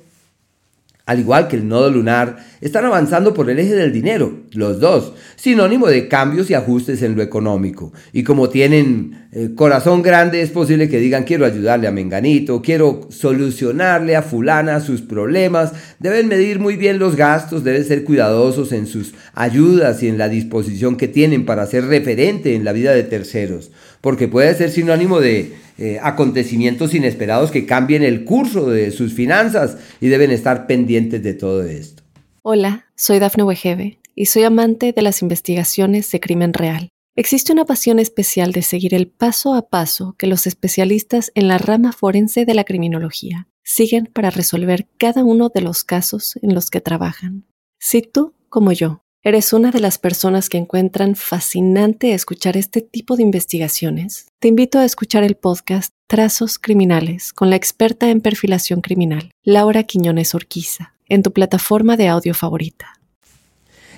al 1.08 1.20
igual 1.20 1.48
que 1.48 1.56
el 1.56 1.66
nodo 1.66 1.90
lunar, 1.90 2.36
están 2.60 2.84
avanzando 2.84 3.32
por 3.32 3.48
el 3.48 3.58
eje 3.58 3.74
del 3.74 3.94
dinero, 3.94 4.40
los 4.52 4.78
dos, 4.78 5.14
sinónimo 5.36 5.86
de 5.86 6.06
cambios 6.06 6.50
y 6.50 6.54
ajustes 6.54 7.00
en 7.00 7.16
lo 7.16 7.22
económico. 7.22 7.94
Y 8.12 8.24
como 8.24 8.50
tienen 8.50 9.26
eh, 9.32 9.52
corazón 9.54 10.02
grande, 10.02 10.42
es 10.42 10.50
posible 10.50 10.90
que 10.90 11.00
digan 11.00 11.24
quiero 11.24 11.46
ayudarle 11.46 11.88
a 11.88 11.92
Menganito, 11.92 12.60
quiero 12.60 13.08
solucionarle 13.08 14.16
a 14.16 14.22
fulana 14.22 14.80
sus 14.80 15.00
problemas. 15.00 15.72
Deben 15.98 16.28
medir 16.28 16.58
muy 16.58 16.76
bien 16.76 16.98
los 16.98 17.16
gastos, 17.16 17.64
deben 17.64 17.86
ser 17.86 18.04
cuidadosos 18.04 18.72
en 18.72 18.86
sus 18.86 19.14
ayudas 19.32 20.02
y 20.02 20.08
en 20.08 20.18
la 20.18 20.28
disposición 20.28 20.98
que 20.98 21.08
tienen 21.08 21.46
para 21.46 21.64
ser 21.64 21.86
referente 21.86 22.54
en 22.54 22.66
la 22.66 22.72
vida 22.72 22.92
de 22.92 23.04
terceros, 23.04 23.70
porque 24.02 24.28
puede 24.28 24.54
ser 24.54 24.70
sinónimo 24.70 25.20
de 25.20 25.54
eh, 25.78 25.98
acontecimientos 26.02 26.92
inesperados 26.92 27.50
que 27.50 27.66
cambien 27.66 28.02
el 28.02 28.24
curso 28.24 28.68
de 28.68 28.90
sus 28.90 29.14
finanzas 29.14 29.78
y 30.00 30.08
deben 30.08 30.32
estar 30.32 30.66
pendientes 30.66 31.22
de 31.22 31.34
todo 31.34 31.62
esto. 31.62 32.02
Hola, 32.42 32.86
soy 32.96 33.20
Dafne 33.20 33.44
Wegebe 33.44 33.98
y 34.14 34.26
soy 34.26 34.42
amante 34.42 34.92
de 34.92 35.02
las 35.02 35.22
investigaciones 35.22 36.10
de 36.10 36.18
crimen 36.18 36.52
real. 36.52 36.88
Existe 37.14 37.52
una 37.52 37.64
pasión 37.64 37.98
especial 37.98 38.52
de 38.52 38.62
seguir 38.62 38.94
el 38.94 39.08
paso 39.08 39.54
a 39.54 39.68
paso 39.68 40.14
que 40.18 40.26
los 40.26 40.46
especialistas 40.46 41.32
en 41.34 41.48
la 41.48 41.58
rama 41.58 41.92
forense 41.92 42.44
de 42.44 42.54
la 42.54 42.64
criminología 42.64 43.48
siguen 43.64 44.10
para 44.12 44.30
resolver 44.30 44.88
cada 44.98 45.24
uno 45.24 45.48
de 45.48 45.60
los 45.60 45.84
casos 45.84 46.38
en 46.42 46.54
los 46.54 46.70
que 46.70 46.80
trabajan. 46.80 47.44
Si 47.78 48.02
tú, 48.02 48.34
como 48.48 48.72
yo, 48.72 49.02
¿Eres 49.28 49.52
una 49.52 49.70
de 49.70 49.80
las 49.80 49.98
personas 49.98 50.48
que 50.48 50.56
encuentran 50.56 51.14
fascinante 51.14 52.14
escuchar 52.14 52.56
este 52.56 52.80
tipo 52.80 53.14
de 53.14 53.22
investigaciones? 53.24 54.28
Te 54.38 54.48
invito 54.48 54.78
a 54.78 54.86
escuchar 54.86 55.22
el 55.22 55.34
podcast 55.34 55.92
Trazos 56.06 56.58
Criminales 56.58 57.34
con 57.34 57.50
la 57.50 57.56
experta 57.56 58.08
en 58.08 58.22
perfilación 58.22 58.80
criminal, 58.80 59.30
Laura 59.44 59.82
Quiñones 59.82 60.34
Orquiza, 60.34 60.94
en 61.10 61.22
tu 61.22 61.34
plataforma 61.34 61.98
de 61.98 62.08
audio 62.08 62.32
favorita. 62.32 62.94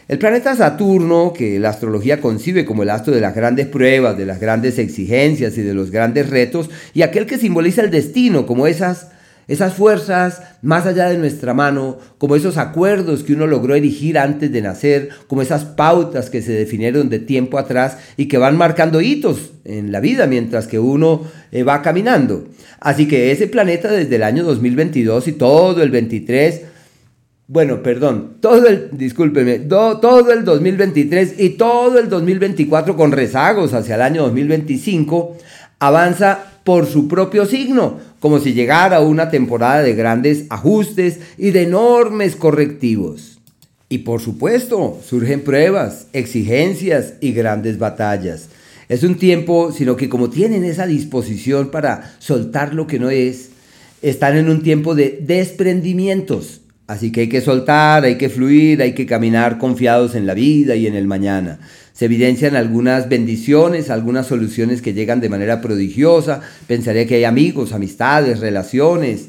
El 0.09 0.19
planeta 0.19 0.57
Saturno, 0.57 1.33
que 1.33 1.61
la 1.61 1.69
astrología 1.69 2.21
concibe 2.21 2.65
como 2.65 2.83
el 2.83 2.91
astro 2.91 3.15
de 3.15 3.21
las 3.21 3.37
grandes 3.37 3.69
pruebas, 3.69 4.19
de 4.19 4.27
las 4.27 4.41
grandes 4.41 4.81
exigencias 4.81 5.57
y 5.57 5.63
de 5.63 5.75
los 5.75 5.93
grandes 5.93 6.29
retos, 6.29 6.71
y 6.93 7.03
aquel 7.03 7.27
que 7.27 7.39
simboliza 7.39 7.83
el 7.83 7.93
destino, 7.93 8.47
como 8.47 8.67
esas 8.67 9.13
esas 9.51 9.75
fuerzas 9.75 10.43
más 10.63 10.87
allá 10.87 11.09
de 11.09 11.19
nuestra 11.19 11.55
mano, 11.55 11.99
como 12.19 12.37
esos 12.37 12.57
acuerdos 12.57 13.25
que 13.25 13.33
uno 13.33 13.49
logró 13.49 13.75
erigir 13.75 14.17
antes 14.17 14.53
de 14.53 14.63
nacer, 14.63 15.09
como 15.27 15.43
esas 15.43 15.65
pautas 15.65 16.31
que 16.31 16.41
se 16.41 16.53
definieron 16.53 17.09
de 17.09 17.19
tiempo 17.19 17.59
atrás 17.59 17.99
y 18.17 18.27
que 18.27 18.39
van 18.39 18.57
marcando 18.57 19.01
hitos 19.01 19.51
en 19.65 19.91
la 19.91 19.99
vida 19.99 20.29
mientras 20.29 20.69
que 20.69 20.79
uno 20.79 21.25
eh, 21.51 21.65
va 21.65 21.83
caminando. 21.83 22.47
Así 22.79 23.09
que 23.09 23.33
ese 23.33 23.49
planeta 23.49 23.91
desde 23.91 24.15
el 24.15 24.23
año 24.23 24.45
2022 24.45 25.27
y 25.27 25.33
todo 25.33 25.83
el 25.83 25.91
23 25.91 26.63
bueno, 27.53 27.83
perdón, 27.83 28.35
todo 28.41 28.69
el, 28.69 28.91
discúlpeme, 28.93 29.59
todo 29.59 30.31
el 30.31 30.45
2023 30.45 31.35
y 31.41 31.49
todo 31.49 31.99
el 31.99 32.09
2024 32.09 32.95
con 32.95 33.11
rezagos 33.11 33.75
hacia 33.75 33.97
el 33.97 34.03
año 34.03 34.23
2025, 34.23 35.37
avanza 35.81 36.45
por 36.63 36.87
su 36.87 37.09
propio 37.09 37.47
signo, 37.47 37.99
como 38.21 38.39
si 38.39 38.53
llegara 38.53 39.01
una 39.01 39.31
temporada 39.31 39.83
de 39.83 39.95
grandes 39.95 40.45
ajustes 40.51 41.19
y 41.37 41.51
de 41.51 41.63
enormes 41.63 42.37
correctivos. 42.37 43.41
Y 43.89 43.99
por 43.99 44.21
supuesto, 44.21 45.01
surgen 45.05 45.41
pruebas, 45.41 46.07
exigencias 46.13 47.15
y 47.21 47.33
grandes 47.33 47.79
batallas. 47.79 48.51
Es 48.89 49.03
un 49.03 49.17
tiempo, 49.17 49.73
sino 49.73 49.97
que 49.97 50.09
como 50.09 50.31
tienen 50.31 50.65
esa 50.65 50.87
disposición 50.87 51.71
para 51.71 52.15
soltar 52.19 52.75
lo 52.75 52.87
que 52.87 52.99
no 52.99 53.11
es, 53.11 53.51
están 54.03 54.37
en 54.37 54.49
un 54.49 54.63
tiempo 54.63 54.95
de 54.95 55.19
desprendimientos. 55.23 56.61
Así 56.87 57.13
que 57.13 57.23
hay 57.23 57.29
que 57.29 57.41
soltar, 57.41 58.05
hay 58.05 58.17
que 58.17 58.29
fluir, 58.29 58.83
hay 58.83 58.95
que 58.95 59.07
caminar 59.07 59.59
confiados 59.59 60.15
en 60.15 60.27
la 60.27 60.35
vida 60.35 60.75
y 60.75 60.87
en 60.87 60.95
el 60.95 61.07
mañana. 61.07 61.61
Se 62.01 62.07
evidencian 62.07 62.57
algunas 62.57 63.11
bendiciones, 63.11 63.91
algunas 63.91 64.27
soluciones 64.27 64.81
que 64.81 64.95
llegan 64.95 65.21
de 65.21 65.29
manera 65.29 65.61
prodigiosa. 65.61 66.41
Pensaría 66.67 67.07
que 67.07 67.17
hay 67.17 67.25
amigos, 67.25 67.75
amistades, 67.75 68.41
relaciones. 68.41 69.29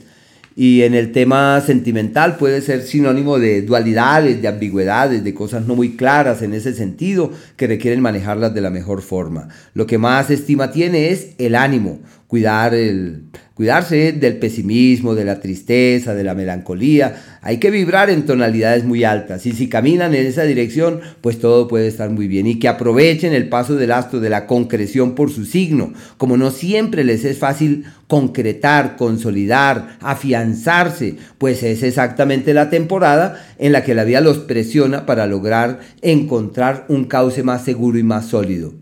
Y 0.56 0.84
en 0.84 0.94
el 0.94 1.12
tema 1.12 1.60
sentimental 1.60 2.38
puede 2.38 2.62
ser 2.62 2.84
sinónimo 2.84 3.40
de 3.40 3.62
dualidades, 3.62 4.42
de 4.42 4.48
ambigüedades, 4.48 5.22
de 5.22 5.34
cosas 5.34 5.68
no 5.68 5.76
muy 5.76 5.98
claras 5.98 6.44
en 6.44 6.54
ese 6.54 6.74
sentido 6.74 7.34
que 7.58 7.68
requieren 7.68 8.00
manejarlas 8.00 8.54
de 8.54 8.62
la 8.62 8.70
mejor 8.70 9.02
forma. 9.02 9.50
Lo 9.74 9.86
que 9.86 9.98
más 9.98 10.30
estima 10.30 10.72
tiene 10.72 11.10
es 11.10 11.32
el 11.40 11.56
ánimo, 11.56 12.00
cuidar 12.32 12.74
el, 12.74 13.24
cuidarse 13.56 14.14
del 14.14 14.38
pesimismo, 14.38 15.16
de 15.16 15.26
la 15.26 15.42
tristeza, 15.42 16.16
de 16.16 16.24
la 16.24 16.34
melancolía. 16.34 17.40
Hay 17.42 17.58
que 17.58 17.70
vibrar 17.70 18.10
en 18.10 18.26
tonalidades 18.26 18.86
muy 18.86 19.04
altas 19.04 19.46
y 19.46 19.52
si 19.52 19.68
caminan 19.68 20.16
en 20.16 20.26
esa 20.26 20.44
dirección, 20.44 21.02
pues 21.20 21.40
todo 21.40 21.68
puede 21.68 21.88
estar 21.88 22.10
muy 22.10 22.30
bien. 22.30 22.48
Y 22.48 22.58
que 22.58 22.70
aprovechen 22.70 23.34
el 23.34 23.50
paso 23.50 23.76
del 23.76 23.92
astro 23.92 24.22
de 24.22 24.30
la 24.30 24.48
concreción 24.48 25.14
por 25.14 25.30
su 25.30 25.44
signo. 25.44 25.92
Como 26.18 26.38
no 26.38 26.52
siempre 26.52 27.04
les 27.04 27.26
es 27.26 27.38
fácil 27.38 27.84
concretar, 28.08 28.96
consolidar, 28.96 29.98
afianzarse, 30.00 31.18
pues 31.38 31.64
es 31.64 31.84
exactamente 31.84 32.54
la 32.54 32.70
temporada 32.70 33.46
en 33.60 33.74
la 33.74 33.84
que 33.84 33.94
la 33.94 34.06
vida 34.06 34.22
los 34.22 34.38
presiona 34.38 35.06
para 35.06 35.28
lograr 35.28 35.82
encontrar 36.02 36.86
un 36.88 37.04
cauce 37.04 37.44
más 37.44 37.66
seguro 37.66 37.98
y 37.98 38.04
más 38.04 38.28
sólido. 38.28 38.74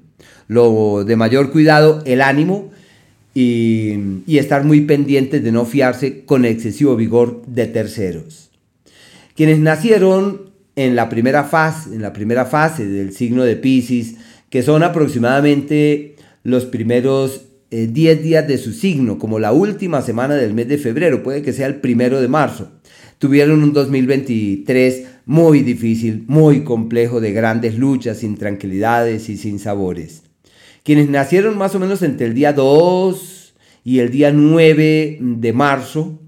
Lo 0.48 1.04
de 1.04 1.16
mayor 1.16 1.52
cuidado, 1.52 2.04
el 2.06 2.22
ánimo, 2.22 2.70
y, 3.42 4.38
estar 4.38 4.64
muy 4.66 4.82
pendientes 4.82 5.44
de 5.44 5.52
no 5.52 5.66
fiarse 5.66 6.26
con 6.26 6.46
excesivo 6.46 6.96
vigor 6.96 7.42
de 7.48 7.68
terceros. 7.68 8.52
Quienes 9.36 9.60
nacieron 9.60 10.52
en 10.76 10.96
la 10.96 11.10
primera 11.10 11.44
fase, 11.44 11.94
en 11.96 12.02
la 12.02 12.14
primera 12.14 12.46
fase 12.46 12.86
del 12.86 13.14
signo 13.14 13.44
de 13.44 13.56
Pisces, 13.56 14.16
que 14.50 14.64
son 14.64 14.84
aproximadamente 14.84 16.16
los 16.44 16.66
primeros 16.66 17.46
10 17.72 17.90
eh, 17.90 18.22
días 18.22 18.48
de 18.48 18.58
su 18.58 18.74
signo, 18.74 19.20
como 19.20 19.40
la 19.40 19.54
última 19.54 20.02
semana 20.02 20.36
del 20.36 20.54
mes 20.54 20.68
de 20.68 20.78
febrero, 20.78 21.24
puede 21.24 21.42
que 21.42 21.54
sea 21.54 21.68
el 21.68 21.76
primero 21.76 22.20
de 22.20 22.28
marzo. 22.28 22.72
Tuvieron 23.20 23.64
un 23.64 23.74
2023 23.74 25.04
muy 25.26 25.62
difícil, 25.62 26.24
muy 26.28 26.64
complejo, 26.64 27.22
de 27.22 27.32
grandes 27.32 27.78
luchas, 27.78 28.18
sin 28.18 28.38
tranquilidades 28.38 29.30
y 29.30 29.38
sin 29.38 29.60
sabores. 29.60 30.24
Quienes 30.84 31.10
nacieron 31.10 31.58
más 31.58 31.76
o 31.76 31.80
menos 31.80 32.02
entre 32.02 32.28
el 32.28 32.34
día 32.34 32.54
2 32.54 33.54
y 33.84 34.00
el 34.00 34.12
día 34.12 34.32
9 34.32 35.18
de 35.20 35.54
marzo, 35.54 36.20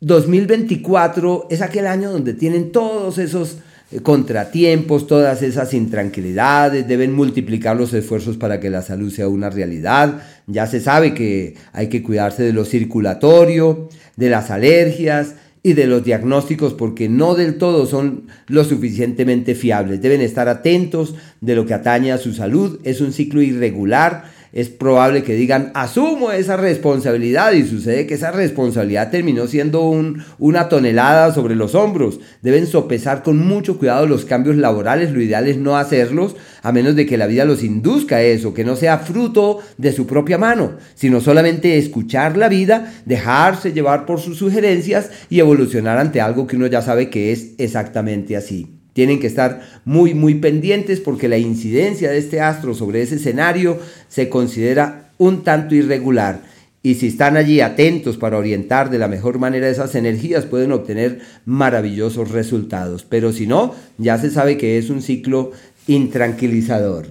2024 0.00 1.42
eh, 1.42 1.54
es 1.54 1.62
aquel 1.62 1.86
año 1.86 2.10
donde 2.10 2.34
tienen 2.34 2.72
todos 2.72 3.18
esos 3.18 3.58
eh, 3.92 4.00
contratiempos, 4.00 5.06
todas 5.06 5.42
esas 5.42 5.74
intranquilidades, 5.74 6.88
deben 6.88 7.12
multiplicar 7.12 7.76
los 7.76 7.92
esfuerzos 7.92 8.36
para 8.36 8.60
que 8.60 8.70
la 8.70 8.82
salud 8.82 9.12
sea 9.12 9.28
una 9.28 9.50
realidad. 9.50 10.22
Ya 10.46 10.66
se 10.66 10.80
sabe 10.80 11.14
que 11.14 11.54
hay 11.72 11.88
que 11.88 12.02
cuidarse 12.02 12.42
de 12.42 12.52
lo 12.52 12.64
circulatorio, 12.64 13.88
de 14.16 14.30
las 14.30 14.50
alergias 14.50 15.34
y 15.62 15.74
de 15.74 15.86
los 15.86 16.04
diagnósticos 16.04 16.74
porque 16.74 17.08
no 17.08 17.34
del 17.34 17.58
todo 17.58 17.86
son 17.86 18.28
lo 18.46 18.64
suficientemente 18.64 19.54
fiables. 19.54 20.00
Deben 20.00 20.20
estar 20.20 20.48
atentos 20.48 21.14
de 21.40 21.54
lo 21.54 21.66
que 21.66 21.74
atañe 21.74 22.12
a 22.12 22.18
su 22.18 22.32
salud. 22.32 22.80
Es 22.84 23.00
un 23.00 23.12
ciclo 23.12 23.42
irregular 23.42 24.24
es 24.52 24.68
probable 24.68 25.22
que 25.22 25.34
digan, 25.34 25.70
asumo 25.74 26.32
esa 26.32 26.56
responsabilidad 26.56 27.52
y 27.52 27.64
sucede 27.64 28.06
que 28.06 28.14
esa 28.14 28.32
responsabilidad 28.32 29.10
terminó 29.10 29.46
siendo 29.46 29.82
un, 29.82 30.24
una 30.38 30.68
tonelada 30.68 31.32
sobre 31.32 31.54
los 31.54 31.76
hombros. 31.76 32.18
Deben 32.42 32.66
sopesar 32.66 33.22
con 33.22 33.38
mucho 33.38 33.78
cuidado 33.78 34.06
los 34.06 34.24
cambios 34.24 34.56
laborales, 34.56 35.12
lo 35.12 35.20
ideal 35.20 35.46
es 35.46 35.56
no 35.56 35.76
hacerlos 35.76 36.34
a 36.62 36.72
menos 36.72 36.96
de 36.96 37.06
que 37.06 37.16
la 37.16 37.26
vida 37.26 37.44
los 37.44 37.62
induzca 37.62 38.16
a 38.16 38.22
eso, 38.22 38.54
que 38.54 38.64
no 38.64 38.76
sea 38.76 38.98
fruto 38.98 39.60
de 39.78 39.92
su 39.92 40.06
propia 40.06 40.38
mano, 40.38 40.74
sino 40.94 41.20
solamente 41.20 41.78
escuchar 41.78 42.36
la 42.36 42.48
vida, 42.48 42.92
dejarse 43.06 43.72
llevar 43.72 44.06
por 44.06 44.20
sus 44.20 44.38
sugerencias 44.38 45.10
y 45.28 45.40
evolucionar 45.40 45.98
ante 45.98 46.20
algo 46.20 46.46
que 46.46 46.56
uno 46.56 46.66
ya 46.66 46.82
sabe 46.82 47.10
que 47.10 47.32
es 47.32 47.52
exactamente 47.58 48.36
así. 48.36 48.76
Tienen 48.92 49.20
que 49.20 49.28
estar 49.28 49.60
muy, 49.84 50.14
muy 50.14 50.34
pendientes 50.34 51.00
porque 51.00 51.28
la 51.28 51.38
incidencia 51.38 52.10
de 52.10 52.18
este 52.18 52.40
astro 52.40 52.74
sobre 52.74 53.02
ese 53.02 53.16
escenario 53.16 53.78
se 54.08 54.28
considera 54.28 55.10
un 55.16 55.44
tanto 55.44 55.74
irregular. 55.74 56.40
Y 56.82 56.94
si 56.94 57.08
están 57.08 57.36
allí 57.36 57.60
atentos 57.60 58.16
para 58.16 58.38
orientar 58.38 58.88
de 58.88 58.98
la 58.98 59.06
mejor 59.06 59.38
manera 59.38 59.68
esas 59.68 59.94
energías, 59.94 60.46
pueden 60.46 60.72
obtener 60.72 61.20
maravillosos 61.44 62.30
resultados. 62.30 63.04
Pero 63.04 63.32
si 63.32 63.46
no, 63.46 63.74
ya 63.98 64.16
se 64.16 64.30
sabe 64.30 64.56
que 64.56 64.78
es 64.78 64.88
un 64.88 65.02
ciclo 65.02 65.52
intranquilizador. 65.90 67.08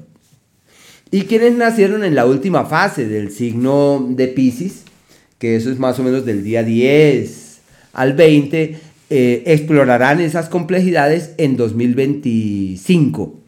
Y 1.12 1.24
quienes 1.24 1.56
nacieron 1.56 2.04
en 2.04 2.16
la 2.16 2.26
última 2.26 2.66
fase 2.66 3.08
del 3.08 3.32
signo 3.32 4.06
de 4.10 4.28
Pisces, 4.28 4.84
que 5.38 5.56
eso 5.56 5.72
es 5.72 5.80
más 5.80 6.00
o 6.00 6.04
menos 6.04 6.26
del 6.26 6.44
día 6.44 6.64
10 6.64 7.60
al 7.94 8.14
20, 8.14 8.78
eh, 9.10 9.44
explorarán 9.48 10.22
esas 10.22 10.50
complejidades 10.50 11.34
en 11.38 11.58
2025. 11.58 13.40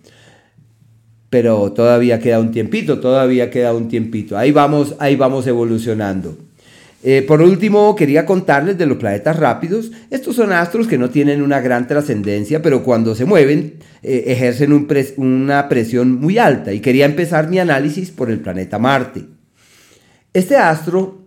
Pero 1.30 1.72
todavía 1.72 2.20
queda 2.20 2.40
un 2.40 2.52
tiempito, 2.52 3.00
todavía 3.00 3.50
queda 3.52 3.74
un 3.74 3.88
tiempito. 3.88 4.38
Ahí 4.38 4.52
vamos, 4.52 4.96
ahí 5.00 5.16
vamos 5.16 5.48
evolucionando. 5.48 6.38
Eh, 7.04 7.24
por 7.28 7.42
último, 7.42 7.96
quería 7.96 8.26
contarles 8.26 8.78
de 8.78 8.86
los 8.86 8.98
planetas 8.98 9.38
rápidos. 9.38 9.92
Estos 10.12 10.36
son 10.36 10.52
astros 10.52 10.88
que 10.88 10.98
no 10.98 11.10
tienen 11.10 11.42
una 11.42 11.60
gran 11.60 11.88
trascendencia, 11.88 12.62
pero 12.62 12.84
cuando 12.84 13.16
se 13.16 13.26
mueven 13.26 13.76
eh, 14.04 14.26
ejercen 14.28 14.72
una 15.18 15.68
presión 15.68 16.20
muy 16.20 16.38
alta. 16.38 16.74
Y 16.74 16.80
quería 16.80 17.06
empezar 17.06 17.50
mi 17.50 17.60
análisis 17.60 18.12
por 18.12 18.30
el 18.30 18.40
planeta 18.40 18.78
Marte. 18.78 19.26
Este 20.34 20.56
astro 20.58 21.22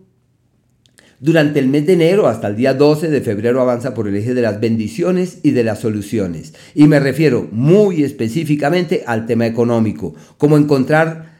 durante 1.18 1.58
el 1.58 1.68
mes 1.68 1.86
de 1.86 1.94
enero 1.94 2.26
hasta 2.26 2.48
el 2.48 2.56
día 2.56 2.74
12 2.74 3.08
de 3.08 3.20
febrero 3.20 3.60
avanza 3.60 3.94
por 3.94 4.06
el 4.06 4.16
eje 4.16 4.34
de 4.34 4.42
las 4.42 4.60
bendiciones 4.60 5.38
y 5.42 5.52
de 5.52 5.64
las 5.64 5.80
soluciones. 5.80 6.54
Y 6.74 6.86
me 6.86 7.00
refiero 7.00 7.48
muy 7.50 8.04
específicamente 8.04 9.04
al 9.06 9.26
tema 9.26 9.46
económico, 9.46 10.14
como 10.36 10.56
encontrar 10.56 11.33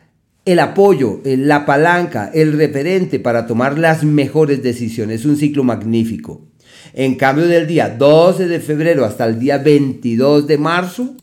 el 0.45 0.59
apoyo, 0.59 1.21
la 1.25 1.65
palanca, 1.65 2.31
el 2.35 2.53
referente 2.53 3.19
para 3.19 3.47
tomar 3.47 3.79
las 3.79 4.05
mejores 4.05 4.63
decisiones. 4.63 5.25
Un 5.25 5.37
ciclo 5.37 5.65
magnífico. 5.65 6.43
En 6.93 7.15
cambio 7.17 7.47
del 7.47 7.67
día 7.67 7.89
12 7.89 8.47
de 8.47 8.61
febrero 8.61 9.05
hasta 9.05 9.25
el 9.25 9.39
día 9.39 9.59
22 9.59 10.47
de 10.47 10.59
marzo, 10.59 11.15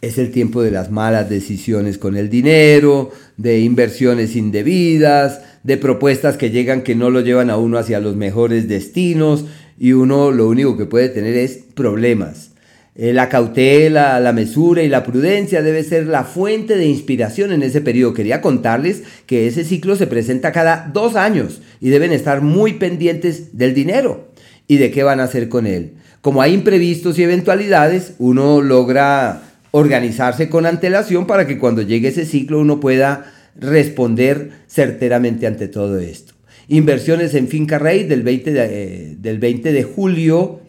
es 0.00 0.16
el 0.16 0.30
tiempo 0.30 0.62
de 0.62 0.70
las 0.70 0.90
malas 0.90 1.28
decisiones 1.28 1.98
con 1.98 2.16
el 2.16 2.30
dinero, 2.30 3.10
de 3.36 3.60
inversiones 3.60 4.36
indebidas, 4.36 5.40
de 5.64 5.76
propuestas 5.76 6.36
que 6.36 6.50
llegan 6.50 6.82
que 6.82 6.94
no 6.94 7.10
lo 7.10 7.20
llevan 7.20 7.50
a 7.50 7.56
uno 7.56 7.78
hacia 7.78 7.98
los 7.98 8.14
mejores 8.14 8.68
destinos 8.68 9.44
y 9.78 9.92
uno 9.92 10.30
lo 10.30 10.48
único 10.48 10.76
que 10.76 10.86
puede 10.86 11.08
tener 11.08 11.36
es 11.36 11.58
problemas. 11.74 12.52
Eh, 13.00 13.12
la 13.12 13.28
cautela, 13.28 14.18
la 14.18 14.32
mesura 14.32 14.82
y 14.82 14.88
la 14.88 15.04
prudencia 15.04 15.62
debe 15.62 15.84
ser 15.84 16.08
la 16.08 16.24
fuente 16.24 16.76
de 16.76 16.86
inspiración 16.86 17.52
en 17.52 17.62
ese 17.62 17.80
periodo. 17.80 18.12
Quería 18.12 18.40
contarles 18.40 19.04
que 19.24 19.46
ese 19.46 19.62
ciclo 19.62 19.94
se 19.94 20.08
presenta 20.08 20.50
cada 20.50 20.90
dos 20.92 21.14
años 21.14 21.60
y 21.80 21.90
deben 21.90 22.10
estar 22.10 22.42
muy 22.42 22.72
pendientes 22.72 23.56
del 23.56 23.72
dinero 23.72 24.32
y 24.66 24.78
de 24.78 24.90
qué 24.90 25.04
van 25.04 25.20
a 25.20 25.24
hacer 25.24 25.48
con 25.48 25.68
él. 25.68 25.92
Como 26.22 26.42
hay 26.42 26.52
imprevistos 26.52 27.16
y 27.20 27.22
eventualidades, 27.22 28.14
uno 28.18 28.60
logra 28.62 29.42
organizarse 29.70 30.48
con 30.48 30.66
antelación 30.66 31.28
para 31.28 31.46
que 31.46 31.56
cuando 31.56 31.82
llegue 31.82 32.08
ese 32.08 32.26
ciclo 32.26 32.58
uno 32.58 32.80
pueda 32.80 33.32
responder 33.54 34.50
certeramente 34.66 35.46
ante 35.46 35.68
todo 35.68 36.00
esto. 36.00 36.34
Inversiones 36.66 37.34
en 37.34 37.46
finca 37.46 37.78
rey 37.78 38.02
del 38.02 38.24
20 38.24 38.52
de, 38.52 38.64
eh, 38.64 39.16
del 39.20 39.38
20 39.38 39.72
de 39.72 39.84
julio 39.84 40.62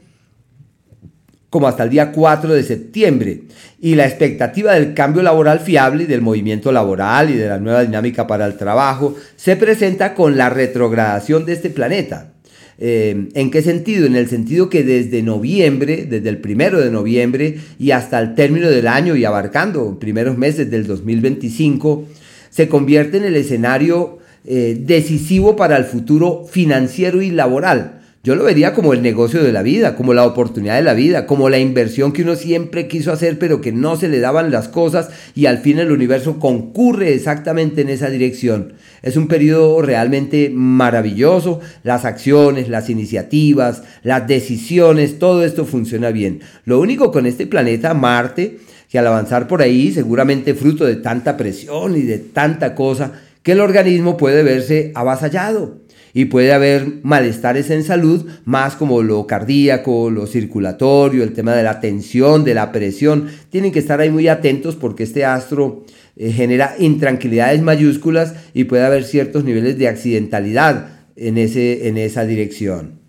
como 1.50 1.68
hasta 1.68 1.84
el 1.84 1.90
día 1.90 2.12
4 2.12 2.54
de 2.54 2.64
septiembre. 2.64 3.44
Y 3.80 3.96
la 3.96 4.06
expectativa 4.06 4.74
del 4.74 4.94
cambio 4.94 5.24
laboral 5.24 5.60
fiable 5.60 6.04
y 6.04 6.08
del 6.08 6.22
movimiento 6.22 6.72
laboral 6.72 7.30
y 7.30 7.38
de 7.38 7.48
la 7.48 7.60
nueva 7.60 7.84
dinámica 7.84 8.28
para 8.28 8.46
el 8.46 8.58
trabajo 8.58 9.16
se 9.36 9.56
presenta 9.56 10.14
con 10.14 10.38
la 10.38 10.50
retrogradación 10.50 11.46
de 11.46 11.54
este 11.54 11.70
planeta. 11.70 12.34
Eh, 12.82 13.30
¿En 13.34 13.52
qué 13.52 13.62
sentido? 13.62 14.06
En 14.06 14.16
el 14.16 14.30
sentido 14.30 14.70
que 14.70 14.84
desde 14.84 15.22
noviembre, 15.22 16.06
desde 16.10 16.30
el 16.30 16.38
primero 16.38 16.80
de 16.80 16.90
noviembre 16.90 17.60
y 17.78 17.92
hasta 17.92 18.20
el 18.20 18.36
término 18.36 18.70
del 18.70 18.88
año 18.88 19.18
y 19.18 19.26
abarcando 19.26 20.00
primeros 20.00 20.38
meses 20.38 20.72
del 20.72 20.88
2025, 20.88 22.06
se 22.50 22.70
convierte 22.70 23.18
en 23.18 23.26
el 23.26 23.36
escenario 23.36 24.20
eh, 24.46 24.78
decisivo 24.80 25.58
para 25.58 25.76
el 25.76 25.84
futuro 25.84 26.46
financiero 26.50 27.22
y 27.22 27.32
laboral. 27.32 27.99
Yo 28.22 28.36
lo 28.36 28.44
vería 28.44 28.74
como 28.74 28.92
el 28.92 29.02
negocio 29.02 29.42
de 29.42 29.54
la 29.54 29.64
vida, 29.64 29.96
como 29.96 30.14
la 30.14 30.26
oportunidad 30.26 30.76
de 30.76 30.84
la 30.84 30.94
vida, 30.94 31.26
como 31.26 31.48
la 31.48 31.58
inversión 31.58 32.12
que 32.12 32.24
uno 32.24 32.36
siempre 32.36 32.90
quiso 32.90 33.14
hacer 33.14 33.40
pero 33.40 33.62
que 33.62 33.72
no 33.72 33.96
se 33.96 34.10
le 34.10 34.20
daban 34.20 34.52
las 34.52 34.68
cosas 34.68 35.10
y 35.36 35.46
al 35.46 35.60
fin 35.60 35.80
el 35.80 35.90
universo 35.90 36.38
concurre 36.38 37.14
exactamente 37.14 37.80
en 37.80 37.88
esa 37.88 38.10
dirección. 38.10 38.74
Es 39.04 39.16
un 39.16 39.30
periodo 39.30 39.82
realmente 39.82 40.52
maravilloso, 40.54 41.62
las 41.84 42.04
acciones, 42.04 42.68
las 42.68 42.90
iniciativas, 42.90 43.84
las 44.04 44.28
decisiones, 44.28 45.18
todo 45.18 45.46
esto 45.46 45.64
funciona 45.64 46.12
bien. 46.12 46.42
Lo 46.66 46.82
único 46.82 47.14
con 47.14 47.26
este 47.26 47.48
planeta 47.48 47.94
Marte, 47.94 48.60
que 48.90 49.00
al 49.00 49.08
avanzar 49.08 49.48
por 49.48 49.62
ahí, 49.62 49.94
seguramente 49.94 50.56
fruto 50.56 50.84
de 50.84 50.98
tanta 50.98 51.38
presión 51.38 51.96
y 51.96 52.02
de 52.02 52.18
tanta 52.18 52.76
cosa, 52.76 53.14
que 53.44 53.54
el 53.54 53.62
organismo 53.62 54.18
puede 54.18 54.44
verse 54.44 54.92
avasallado 54.94 55.78
y 56.14 56.26
puede 56.26 56.54
haber 56.54 57.00
malestares 57.04 57.70
en 57.70 57.84
salud, 57.84 58.26
más 58.46 58.76
como 58.76 59.04
lo 59.04 59.28
cardíaco, 59.28 60.10
lo 60.10 60.28
circulatorio, 60.28 61.24
el 61.24 61.34
tema 61.34 61.56
de 61.56 61.64
la 61.64 61.80
tensión, 61.80 62.44
de 62.44 62.54
la 62.54 62.72
presión. 62.72 63.28
Tienen 63.50 63.72
que 63.72 63.80
estar 63.80 64.00
ahí 64.00 64.10
muy 64.10 64.28
atentos 64.28 64.76
porque 64.76 65.04
este 65.04 65.26
astro 65.26 65.86
eh, 66.16 66.32
genera 66.32 66.76
intranquilidades 66.80 67.62
mayúsculas 67.62 68.34
y 68.54 68.66
puede 68.66 68.86
haber 68.86 69.04
ciertos 69.04 69.44
niveles 69.44 69.78
de 69.78 69.88
accidentalidad 69.88 70.90
en, 71.16 71.38
ese, 71.38 71.88
en 71.88 71.98
esa 71.98 72.26
dirección. 72.26 73.00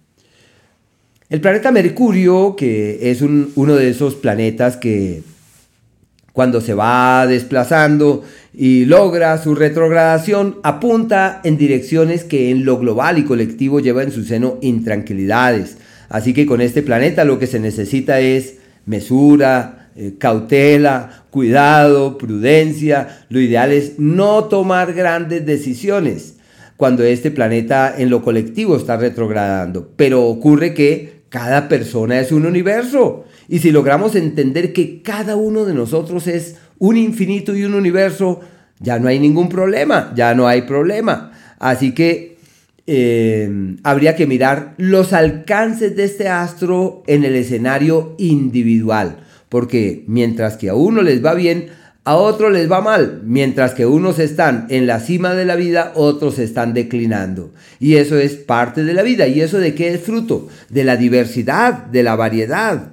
El 1.28 1.40
planeta 1.40 1.70
Mercurio, 1.70 2.56
que 2.56 3.10
es 3.10 3.22
uno 3.22 3.76
de 3.76 3.88
esos 3.88 4.16
planetas 4.16 4.76
que 4.76 5.22
cuando 6.32 6.60
se 6.60 6.74
va 6.74 7.26
desplazando 7.26 8.24
y 8.52 8.84
logra 8.84 9.36
su 9.38 9.54
retrogradación, 9.54 10.58
apunta 10.62 11.40
en 11.44 11.56
direcciones 11.56 12.24
que 12.24 12.50
en 12.50 12.64
lo 12.64 12.78
global 12.78 13.18
y 13.18 13.24
colectivo 13.24 13.80
lleva 13.80 14.02
en 14.02 14.12
su 14.12 14.24
seno 14.24 14.58
intranquilidades. 14.60 15.76
Así 16.08 16.34
que 16.34 16.46
con 16.46 16.60
este 16.60 16.82
planeta 16.82 17.24
lo 17.24 17.38
que 17.38 17.46
se 17.46 17.60
necesita 17.60 18.20
es 18.20 18.56
mesura, 18.86 19.90
eh, 19.96 20.14
cautela, 20.18 21.24
cuidado, 21.30 22.18
prudencia. 22.18 23.24
Lo 23.28 23.40
ideal 23.40 23.72
es 23.72 23.98
no 23.98 24.44
tomar 24.44 24.92
grandes 24.92 25.46
decisiones. 25.46 26.34
cuando 26.76 27.04
este 27.04 27.30
planeta 27.30 27.94
en 27.98 28.08
lo 28.08 28.22
colectivo 28.22 28.74
está 28.74 28.96
retrogradando. 28.96 29.90
Pero 29.96 30.24
ocurre 30.24 30.72
que 30.72 31.24
cada 31.28 31.68
persona 31.68 32.18
es 32.18 32.32
un 32.32 32.46
universo. 32.46 33.26
Y 33.50 33.58
si 33.58 33.72
logramos 33.72 34.14
entender 34.14 34.72
que 34.72 35.02
cada 35.02 35.34
uno 35.34 35.64
de 35.64 35.74
nosotros 35.74 36.28
es 36.28 36.58
un 36.78 36.96
infinito 36.96 37.56
y 37.56 37.64
un 37.64 37.74
universo, 37.74 38.40
ya 38.78 39.00
no 39.00 39.08
hay 39.08 39.18
ningún 39.18 39.48
problema, 39.48 40.12
ya 40.14 40.36
no 40.36 40.46
hay 40.46 40.62
problema. 40.62 41.32
Así 41.58 41.92
que 41.92 42.38
eh, 42.86 43.76
habría 43.82 44.14
que 44.14 44.28
mirar 44.28 44.74
los 44.76 45.12
alcances 45.12 45.96
de 45.96 46.04
este 46.04 46.28
astro 46.28 47.02
en 47.08 47.24
el 47.24 47.34
escenario 47.34 48.14
individual, 48.18 49.16
porque 49.48 50.04
mientras 50.06 50.56
que 50.56 50.68
a 50.68 50.76
uno 50.76 51.02
les 51.02 51.22
va 51.22 51.34
bien, 51.34 51.70
a 52.04 52.14
otros 52.14 52.52
les 52.52 52.70
va 52.70 52.80
mal, 52.80 53.20
mientras 53.24 53.74
que 53.74 53.84
unos 53.84 54.20
están 54.20 54.68
en 54.70 54.86
la 54.86 55.00
cima 55.00 55.34
de 55.34 55.44
la 55.44 55.56
vida, 55.56 55.90
otros 55.96 56.38
están 56.38 56.72
declinando. 56.72 57.52
Y 57.80 57.96
eso 57.96 58.16
es 58.16 58.36
parte 58.36 58.84
de 58.84 58.94
la 58.94 59.02
vida. 59.02 59.26
¿Y 59.26 59.40
eso 59.40 59.58
de 59.58 59.74
qué 59.74 59.92
es 59.92 60.00
fruto? 60.00 60.46
De 60.68 60.84
la 60.84 60.96
diversidad, 60.96 61.86
de 61.86 62.04
la 62.04 62.14
variedad. 62.14 62.92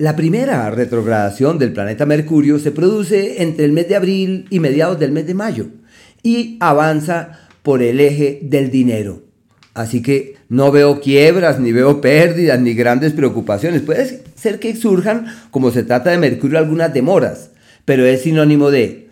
La 0.00 0.16
primera 0.16 0.70
retrogradación 0.70 1.58
del 1.58 1.74
planeta 1.74 2.06
Mercurio 2.06 2.58
se 2.58 2.70
produce 2.70 3.42
entre 3.42 3.66
el 3.66 3.72
mes 3.72 3.86
de 3.86 3.96
abril 3.96 4.46
y 4.48 4.58
mediados 4.58 4.98
del 4.98 5.12
mes 5.12 5.26
de 5.26 5.34
mayo 5.34 5.66
y 6.22 6.56
avanza 6.60 7.38
por 7.62 7.82
el 7.82 8.00
eje 8.00 8.38
del 8.40 8.70
dinero. 8.70 9.20
Así 9.74 10.00
que 10.00 10.36
no 10.48 10.72
veo 10.72 11.02
quiebras, 11.02 11.60
ni 11.60 11.72
veo 11.72 12.00
pérdidas, 12.00 12.58
ni 12.62 12.72
grandes 12.72 13.12
preocupaciones. 13.12 13.82
Puede 13.82 14.22
ser 14.36 14.58
que 14.58 14.74
surjan, 14.74 15.26
como 15.50 15.70
se 15.70 15.82
trata 15.82 16.08
de 16.08 16.16
Mercurio, 16.16 16.56
algunas 16.56 16.94
demoras, 16.94 17.50
pero 17.84 18.06
es 18.06 18.22
sinónimo 18.22 18.70
de 18.70 19.10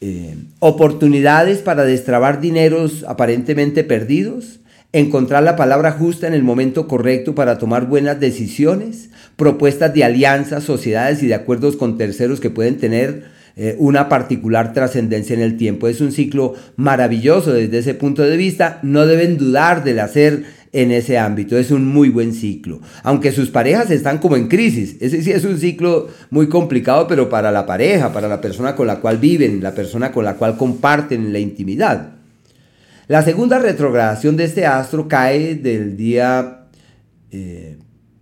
eh, 0.00 0.36
oportunidades 0.60 1.58
para 1.58 1.82
destrabar 1.82 2.40
dineros 2.40 3.04
aparentemente 3.08 3.82
perdidos, 3.82 4.60
encontrar 4.92 5.42
la 5.42 5.56
palabra 5.56 5.92
justa 5.92 6.26
en 6.26 6.34
el 6.34 6.42
momento 6.42 6.88
correcto 6.88 7.34
para 7.34 7.58
tomar 7.58 7.86
buenas 7.86 8.20
decisiones, 8.20 9.10
propuestas 9.36 9.92
de 9.92 10.04
alianzas, 10.04 10.64
sociedades 10.64 11.22
y 11.22 11.26
de 11.26 11.34
acuerdos 11.34 11.76
con 11.76 11.98
terceros 11.98 12.40
que 12.40 12.50
pueden 12.50 12.78
tener 12.78 13.24
eh, 13.56 13.76
una 13.78 14.08
particular 14.08 14.72
trascendencia 14.72 15.34
en 15.34 15.42
el 15.42 15.56
tiempo. 15.56 15.88
Es 15.88 16.00
un 16.00 16.12
ciclo 16.12 16.54
maravilloso 16.76 17.52
desde 17.52 17.78
ese 17.78 17.94
punto 17.94 18.22
de 18.22 18.36
vista. 18.36 18.78
No 18.82 19.04
deben 19.04 19.36
dudar 19.36 19.84
del 19.84 19.98
hacer 19.98 20.44
en 20.72 20.90
ese 20.90 21.18
ámbito. 21.18 21.58
Es 21.58 21.70
un 21.70 21.86
muy 21.86 22.08
buen 22.08 22.32
ciclo. 22.32 22.80
Aunque 23.02 23.32
sus 23.32 23.50
parejas 23.50 23.90
están 23.90 24.18
como 24.18 24.36
en 24.36 24.48
crisis. 24.48 24.96
Ese 25.00 25.22
sí 25.22 25.32
es 25.32 25.44
un 25.44 25.58
ciclo 25.58 26.08
muy 26.30 26.48
complicado, 26.48 27.06
pero 27.08 27.28
para 27.28 27.50
la 27.50 27.66
pareja, 27.66 28.12
para 28.12 28.28
la 28.28 28.40
persona 28.40 28.74
con 28.74 28.86
la 28.86 29.00
cual 29.00 29.18
viven, 29.18 29.62
la 29.62 29.74
persona 29.74 30.12
con 30.12 30.24
la 30.24 30.34
cual 30.34 30.56
comparten 30.56 31.32
la 31.32 31.38
intimidad. 31.38 32.17
La 33.08 33.22
segunda 33.22 33.58
retrogradación 33.58 34.36
de 34.36 34.44
este 34.44 34.66
astro 34.66 35.08
cae 35.08 35.54
del 35.54 35.96
día, 35.96 36.66
eh, 37.30 37.78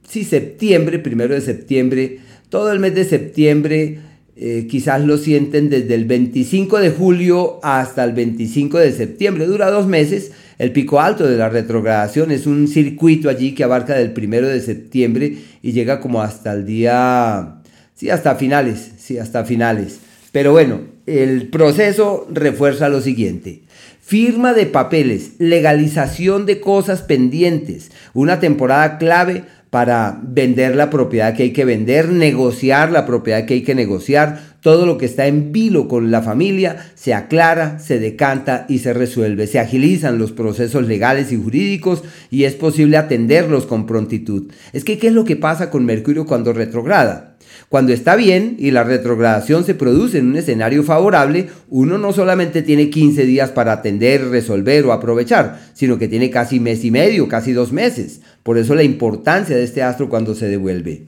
sí, 0.09 0.23
septiembre, 0.23 1.01
primero 1.01 1.35
de 1.35 1.41
septiembre, 1.41 2.21
todo 2.51 2.71
el 2.71 2.79
mes 2.79 2.95
de 2.95 3.05
septiembre 3.05 3.99
eh, 4.37 4.69
quizás 4.71 5.05
lo 5.05 5.19
sienten 5.19 5.71
desde 5.71 5.95
el 5.95 6.05
25 6.05 6.79
de 6.79 6.91
julio 6.91 7.59
hasta 7.65 8.05
el 8.05 8.13
25 8.13 8.79
de 8.79 8.93
septiembre. 8.93 9.47
Dura 9.47 9.71
dos 9.71 9.89
meses. 9.89 10.31
El 10.57 10.71
pico 10.71 11.01
alto 11.01 11.27
de 11.27 11.37
la 11.37 11.49
retrogradación 11.49 12.31
es 12.31 12.47
un 12.47 12.69
circuito 12.69 13.29
allí 13.29 13.57
que 13.57 13.65
abarca 13.65 13.95
del 13.95 14.15
1 14.17 14.47
de 14.47 14.61
septiembre 14.61 15.37
y 15.63 15.73
llega 15.73 16.01
como 16.01 16.23
hasta 16.23 16.53
el 16.53 16.65
día, 16.65 17.57
sí, 17.95 18.09
hasta 18.09 18.37
finales, 18.37 18.93
sí, 18.99 19.19
hasta 19.19 19.45
finales. 19.45 19.99
Pero 20.31 20.53
bueno, 20.53 20.81
el 21.07 21.49
proceso 21.49 22.29
refuerza 22.31 22.89
lo 22.89 23.01
siguiente. 23.01 23.63
Firma 24.09 24.55
de 24.55 24.67
papeles, 24.67 25.33
legalización 25.41 26.47
de 26.47 26.61
cosas 26.61 27.03
pendientes, 27.03 27.91
una 28.15 28.39
temporada 28.39 28.99
clave 28.99 29.43
para 29.71 30.21
vender 30.23 30.77
la 30.77 30.91
propiedad 30.91 31.35
que 31.35 31.43
hay 31.43 31.53
que 31.53 31.65
vender, 31.65 32.11
negociar 32.11 32.93
la 32.93 33.05
propiedad 33.05 33.47
que 33.47 33.55
hay 33.55 33.63
que 33.63 33.75
negociar. 33.75 34.41
Todo 34.61 34.87
lo 34.87 34.97
que 34.97 35.07
está 35.07 35.27
en 35.27 35.51
vilo 35.51 35.89
con 35.89 36.13
la 36.13 36.23
familia 36.23 36.87
se 36.95 37.15
aclara, 37.15 37.81
se 37.81 37.99
decanta 37.99 38.65
y 38.69 38.79
se 38.79 38.93
resuelve. 38.93 39.49
Se 39.49 39.59
agilizan 39.59 40.19
los 40.19 40.31
procesos 40.31 40.87
legales 40.87 41.33
y 41.33 41.37
jurídicos 41.37 42.05
y 42.31 42.45
es 42.45 42.55
posible 42.55 42.99
atenderlos 42.99 43.67
con 43.67 43.87
prontitud. 43.87 44.53
Es 44.73 44.85
que, 44.85 44.99
¿qué 44.99 45.09
es 45.09 45.15
lo 45.15 45.25
que 45.25 45.35
pasa 45.35 45.69
con 45.69 45.85
Mercurio 45.85 46.27
cuando 46.27 46.53
retrograda? 46.53 47.36
Cuando 47.69 47.93
está 47.93 48.17
bien 48.17 48.57
y 48.59 48.71
la 48.71 48.85
retrogradación 48.85 49.65
se 49.65 49.75
produce 49.75 50.19
en 50.19 50.29
un 50.29 50.37
escenario 50.37 50.83
favorable, 50.83 51.49
uno 51.69 51.99
no 51.99 52.13
solamente 52.13 52.63
tiene 52.63 52.91
15 52.91 53.27
días 53.27 53.51
para 53.51 53.73
atender, 53.73 54.29
resolver 54.29 54.85
o 54.87 54.93
aprovechar, 54.93 55.61
sino 55.75 55.99
que 55.99 56.09
tiene 56.09 56.31
casi 56.31 56.61
mes 56.61 56.85
y 56.85 56.91
medio, 56.91 57.29
casi 57.29 57.53
dos 57.53 57.73
meses. 57.73 58.21
Por 58.43 58.59
eso 58.59 58.75
la 58.75 58.83
importancia 58.83 59.57
de 59.57 59.65
este 59.65 59.83
astro 59.83 60.09
cuando 60.09 60.35
se 60.35 60.49
devuelve. 60.49 61.07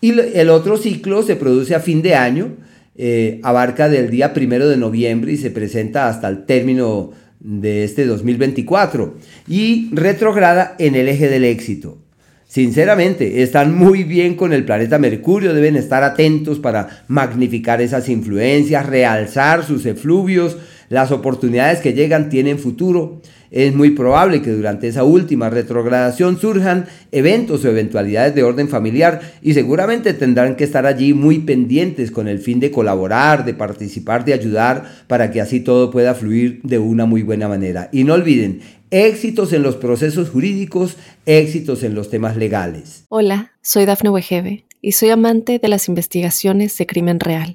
Y 0.00 0.18
el 0.18 0.50
otro 0.50 0.76
ciclo 0.76 1.22
se 1.22 1.36
produce 1.36 1.74
a 1.74 1.80
fin 1.80 2.02
de 2.02 2.14
año, 2.14 2.56
eh, 2.96 3.40
abarca 3.42 3.88
del 3.88 4.10
día 4.10 4.34
primero 4.34 4.68
de 4.68 4.76
noviembre 4.76 5.32
y 5.32 5.36
se 5.36 5.50
presenta 5.50 6.08
hasta 6.08 6.28
el 6.28 6.44
término 6.44 7.12
de 7.40 7.84
este 7.84 8.06
2024 8.06 9.16
y 9.48 9.90
retrograda 9.92 10.76
en 10.78 10.94
el 10.94 11.08
eje 11.08 11.28
del 11.28 11.44
éxito. 11.44 12.03
Sinceramente, 12.54 13.42
están 13.42 13.76
muy 13.76 14.04
bien 14.04 14.36
con 14.36 14.52
el 14.52 14.64
planeta 14.64 14.96
Mercurio, 14.96 15.54
deben 15.54 15.74
estar 15.74 16.04
atentos 16.04 16.60
para 16.60 17.02
magnificar 17.08 17.80
esas 17.80 18.08
influencias, 18.08 18.86
realzar 18.86 19.64
sus 19.64 19.84
efluvios, 19.86 20.56
las 20.88 21.10
oportunidades 21.10 21.80
que 21.80 21.94
llegan 21.94 22.28
tienen 22.28 22.60
futuro. 22.60 23.20
Es 23.54 23.72
muy 23.72 23.90
probable 23.90 24.42
que 24.42 24.50
durante 24.50 24.88
esa 24.88 25.04
última 25.04 25.48
retrogradación 25.48 26.40
surjan 26.40 26.86
eventos 27.12 27.64
o 27.64 27.68
eventualidades 27.68 28.34
de 28.34 28.42
orden 28.42 28.68
familiar 28.68 29.20
y 29.42 29.54
seguramente 29.54 30.12
tendrán 30.12 30.56
que 30.56 30.64
estar 30.64 30.86
allí 30.86 31.14
muy 31.14 31.38
pendientes 31.38 32.10
con 32.10 32.26
el 32.26 32.40
fin 32.40 32.58
de 32.58 32.72
colaborar, 32.72 33.44
de 33.44 33.54
participar, 33.54 34.24
de 34.24 34.32
ayudar 34.32 35.04
para 35.06 35.30
que 35.30 35.40
así 35.40 35.60
todo 35.60 35.92
pueda 35.92 36.16
fluir 36.16 36.62
de 36.64 36.80
una 36.80 37.06
muy 37.06 37.22
buena 37.22 37.46
manera. 37.46 37.90
Y 37.92 38.02
no 38.02 38.14
olviden, 38.14 38.58
éxitos 38.90 39.52
en 39.52 39.62
los 39.62 39.76
procesos 39.76 40.30
jurídicos, 40.30 40.96
éxitos 41.24 41.84
en 41.84 41.94
los 41.94 42.10
temas 42.10 42.36
legales. 42.36 43.04
Hola, 43.08 43.52
soy 43.62 43.84
Dafne 43.84 44.10
Wegebe 44.10 44.64
y 44.80 44.92
soy 44.92 45.10
amante 45.10 45.60
de 45.60 45.68
las 45.68 45.86
investigaciones 45.86 46.76
de 46.76 46.86
crimen 46.86 47.20
real. 47.20 47.54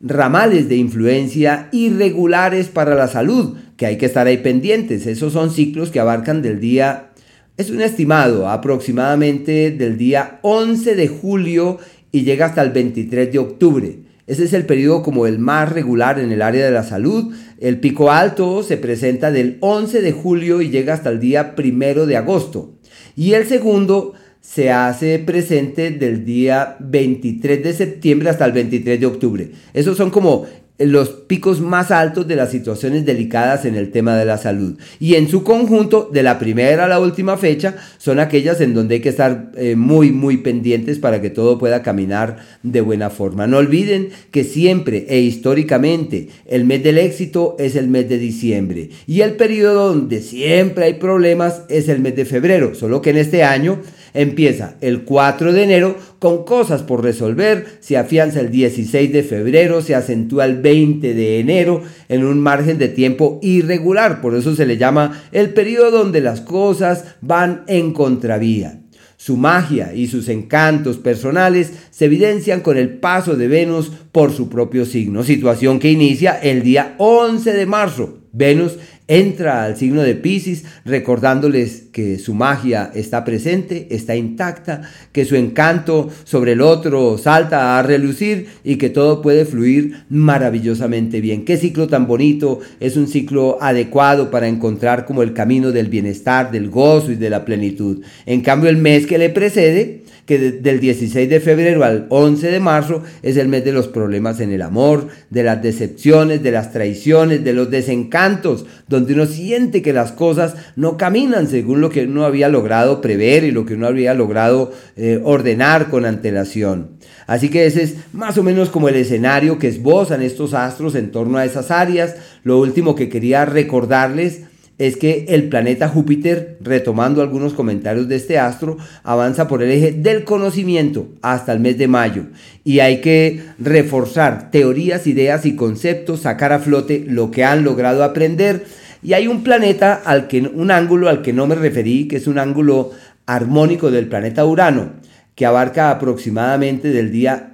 ramales 0.00 0.68
de 0.68 0.76
influencia 0.76 1.68
irregulares 1.72 2.68
para 2.68 2.94
la 2.94 3.08
salud, 3.08 3.56
que 3.76 3.86
hay 3.86 3.98
que 3.98 4.06
estar 4.06 4.26
ahí 4.26 4.38
pendientes. 4.38 5.06
Esos 5.06 5.32
son 5.32 5.50
ciclos 5.50 5.90
que 5.90 6.00
abarcan 6.00 6.42
del 6.42 6.60
día, 6.60 7.10
es 7.56 7.70
un 7.70 7.82
estimado 7.82 8.48
aproximadamente 8.48 9.70
del 9.70 9.98
día 9.98 10.38
11 10.42 10.94
de 10.94 11.08
julio 11.08 11.78
y 12.10 12.22
llega 12.22 12.46
hasta 12.46 12.62
el 12.62 12.70
23 12.70 13.30
de 13.30 13.38
octubre. 13.38 13.98
Ese 14.26 14.44
es 14.44 14.52
el 14.52 14.64
periodo 14.64 15.02
como 15.02 15.26
el 15.26 15.38
más 15.38 15.70
regular 15.70 16.18
en 16.18 16.32
el 16.32 16.40
área 16.40 16.64
de 16.64 16.70
la 16.70 16.84
salud. 16.84 17.34
El 17.58 17.80
pico 17.80 18.10
alto 18.10 18.62
se 18.62 18.76
presenta 18.76 19.30
del 19.30 19.58
11 19.60 20.00
de 20.00 20.12
julio 20.12 20.62
y 20.62 20.70
llega 20.70 20.94
hasta 20.94 21.10
el 21.10 21.20
día 21.20 21.54
1 21.58 22.06
de 22.06 22.16
agosto. 22.16 22.78
Y 23.16 23.34
el 23.34 23.46
segundo 23.46 24.14
se 24.40 24.70
hace 24.70 25.18
presente 25.18 25.90
del 25.90 26.24
día 26.24 26.76
23 26.80 27.62
de 27.62 27.72
septiembre 27.72 28.30
hasta 28.30 28.46
el 28.46 28.52
23 28.52 28.98
de 28.98 29.06
octubre. 29.06 29.50
Esos 29.74 29.96
son 29.96 30.10
como 30.10 30.46
los 30.80 31.10
picos 31.10 31.60
más 31.60 31.90
altos 31.90 32.26
de 32.26 32.36
las 32.36 32.50
situaciones 32.50 33.04
delicadas 33.04 33.66
en 33.66 33.74
el 33.74 33.90
tema 33.90 34.16
de 34.16 34.24
la 34.24 34.38
salud. 34.38 34.78
Y 34.98 35.14
en 35.14 35.28
su 35.28 35.44
conjunto, 35.44 36.08
de 36.10 36.22
la 36.22 36.38
primera 36.38 36.86
a 36.86 36.88
la 36.88 37.00
última 37.00 37.36
fecha, 37.36 37.76
son 37.98 38.18
aquellas 38.18 38.62
en 38.62 38.72
donde 38.72 38.94
hay 38.94 39.00
que 39.00 39.10
estar 39.10 39.52
eh, 39.56 39.76
muy, 39.76 40.10
muy 40.10 40.38
pendientes 40.38 40.98
para 40.98 41.20
que 41.20 41.28
todo 41.28 41.58
pueda 41.58 41.82
caminar 41.82 42.38
de 42.62 42.80
buena 42.80 43.10
forma. 43.10 43.46
No 43.46 43.58
olviden 43.58 44.08
que 44.30 44.42
siempre 44.42 45.04
e 45.10 45.20
históricamente 45.20 46.28
el 46.46 46.64
mes 46.64 46.82
del 46.82 46.96
éxito 46.96 47.56
es 47.58 47.76
el 47.76 47.88
mes 47.88 48.08
de 48.08 48.16
diciembre. 48.16 48.88
Y 49.06 49.20
el 49.20 49.32
periodo 49.32 49.88
donde 49.88 50.22
siempre 50.22 50.86
hay 50.86 50.94
problemas 50.94 51.62
es 51.68 51.90
el 51.90 52.00
mes 52.00 52.16
de 52.16 52.24
febrero. 52.24 52.74
Solo 52.74 53.02
que 53.02 53.10
en 53.10 53.18
este 53.18 53.44
año 53.44 53.80
Empieza 54.14 54.76
el 54.80 55.04
4 55.04 55.52
de 55.52 55.62
enero 55.62 55.96
con 56.18 56.44
cosas 56.44 56.82
por 56.82 57.02
resolver, 57.02 57.78
se 57.80 57.96
afianza 57.96 58.40
el 58.40 58.50
16 58.50 59.12
de 59.12 59.22
febrero, 59.22 59.82
se 59.82 59.94
acentúa 59.94 60.44
el 60.44 60.60
20 60.60 61.14
de 61.14 61.40
enero 61.40 61.82
en 62.08 62.24
un 62.24 62.40
margen 62.40 62.78
de 62.78 62.88
tiempo 62.88 63.38
irregular, 63.42 64.20
por 64.20 64.34
eso 64.34 64.54
se 64.54 64.66
le 64.66 64.76
llama 64.76 65.22
el 65.32 65.50
periodo 65.50 65.90
donde 65.90 66.20
las 66.20 66.40
cosas 66.40 67.04
van 67.20 67.64
en 67.66 67.92
contravía. 67.92 68.80
Su 69.16 69.36
magia 69.36 69.92
y 69.94 70.06
sus 70.06 70.30
encantos 70.30 70.96
personales 70.96 71.72
se 71.90 72.06
evidencian 72.06 72.62
con 72.62 72.78
el 72.78 72.88
paso 72.88 73.36
de 73.36 73.48
Venus 73.48 73.92
por 74.12 74.32
su 74.32 74.48
propio 74.48 74.86
signo, 74.86 75.24
situación 75.24 75.78
que 75.78 75.90
inicia 75.90 76.38
el 76.38 76.62
día 76.62 76.94
11 76.96 77.52
de 77.52 77.66
marzo. 77.66 78.18
Venus 78.32 78.78
entra 79.10 79.64
al 79.64 79.76
signo 79.76 80.02
de 80.02 80.14
Pisces 80.14 80.64
recordándoles 80.84 81.88
que 81.92 82.20
su 82.20 82.32
magia 82.32 82.92
está 82.94 83.24
presente, 83.24 83.88
está 83.90 84.14
intacta, 84.14 84.82
que 85.10 85.24
su 85.24 85.34
encanto 85.34 86.08
sobre 86.22 86.52
el 86.52 86.60
otro 86.60 87.18
salta 87.18 87.76
a 87.76 87.82
relucir 87.82 88.46
y 88.62 88.76
que 88.76 88.88
todo 88.88 89.20
puede 89.20 89.46
fluir 89.46 90.04
maravillosamente 90.08 91.20
bien. 91.20 91.44
Qué 91.44 91.56
ciclo 91.56 91.88
tan 91.88 92.06
bonito, 92.06 92.60
es 92.78 92.96
un 92.96 93.08
ciclo 93.08 93.58
adecuado 93.60 94.30
para 94.30 94.46
encontrar 94.46 95.06
como 95.06 95.24
el 95.24 95.34
camino 95.34 95.72
del 95.72 95.88
bienestar, 95.88 96.52
del 96.52 96.70
gozo 96.70 97.10
y 97.10 97.16
de 97.16 97.30
la 97.30 97.44
plenitud. 97.44 98.02
En 98.26 98.42
cambio, 98.42 98.70
el 98.70 98.76
mes 98.76 99.06
que 99.06 99.18
le 99.18 99.30
precede 99.30 100.04
que 100.30 100.38
del 100.38 100.78
16 100.78 101.28
de 101.28 101.40
febrero 101.40 101.82
al 101.82 102.06
11 102.08 102.52
de 102.52 102.60
marzo 102.60 103.02
es 103.20 103.36
el 103.36 103.48
mes 103.48 103.64
de 103.64 103.72
los 103.72 103.88
problemas 103.88 104.38
en 104.38 104.52
el 104.52 104.62
amor, 104.62 105.08
de 105.28 105.42
las 105.42 105.60
decepciones, 105.60 106.40
de 106.40 106.52
las 106.52 106.72
traiciones, 106.72 107.42
de 107.42 107.52
los 107.52 107.68
desencantos, 107.68 108.64
donde 108.86 108.99
uno 109.08 109.26
siente 109.26 109.82
que 109.82 109.92
las 109.92 110.12
cosas 110.12 110.54
no 110.76 110.96
caminan 110.96 111.48
según 111.48 111.80
lo 111.80 111.90
que 111.90 112.04
uno 112.04 112.24
había 112.24 112.48
logrado 112.48 113.00
prever 113.00 113.44
y 113.44 113.50
lo 113.50 113.66
que 113.66 113.74
uno 113.74 113.86
había 113.86 114.14
logrado 114.14 114.72
eh, 114.96 115.20
ordenar 115.24 115.90
con 115.90 116.04
antelación. 116.04 116.90
Así 117.26 117.48
que 117.48 117.66
ese 117.66 117.82
es 117.82 117.94
más 118.12 118.38
o 118.38 118.42
menos 118.42 118.70
como 118.70 118.88
el 118.88 118.96
escenario 118.96 119.58
que 119.58 119.68
esbozan 119.68 120.22
estos 120.22 120.52
astros 120.54 120.94
en 120.94 121.12
torno 121.12 121.38
a 121.38 121.44
esas 121.44 121.70
áreas. 121.70 122.16
Lo 122.42 122.58
último 122.58 122.94
que 122.94 123.08
quería 123.08 123.44
recordarles 123.44 124.42
es 124.80 124.96
que 124.96 125.26
el 125.28 125.50
planeta 125.50 125.88
Júpiter, 125.88 126.56
retomando 126.62 127.20
algunos 127.20 127.52
comentarios 127.52 128.08
de 128.08 128.16
este 128.16 128.38
astro, 128.38 128.78
avanza 129.02 129.46
por 129.46 129.62
el 129.62 129.70
eje 129.70 129.92
del 129.92 130.24
conocimiento 130.24 131.08
hasta 131.20 131.52
el 131.52 131.60
mes 131.60 131.76
de 131.76 131.86
mayo. 131.86 132.24
Y 132.64 132.80
hay 132.80 133.02
que 133.02 133.42
reforzar 133.58 134.50
teorías, 134.50 135.06
ideas 135.06 135.44
y 135.44 135.54
conceptos, 135.54 136.20
sacar 136.20 136.54
a 136.54 136.60
flote 136.60 137.04
lo 137.06 137.30
que 137.30 137.44
han 137.44 137.62
logrado 137.62 138.02
aprender. 138.02 138.64
Y 139.02 139.14
hay 139.14 139.26
un 139.26 139.42
planeta 139.42 139.94
al 140.04 140.28
que, 140.28 140.40
un 140.42 140.70
ángulo 140.70 141.08
al 141.08 141.22
que 141.22 141.32
no 141.32 141.46
me 141.46 141.54
referí, 141.54 142.06
que 142.06 142.16
es 142.16 142.26
un 142.26 142.38
ángulo 142.38 142.90
armónico 143.26 143.90
del 143.90 144.08
planeta 144.08 144.44
Urano, 144.44 144.92
que 145.34 145.46
abarca 145.46 145.90
aproximadamente 145.90 146.90
del 146.90 147.10
día 147.10 147.50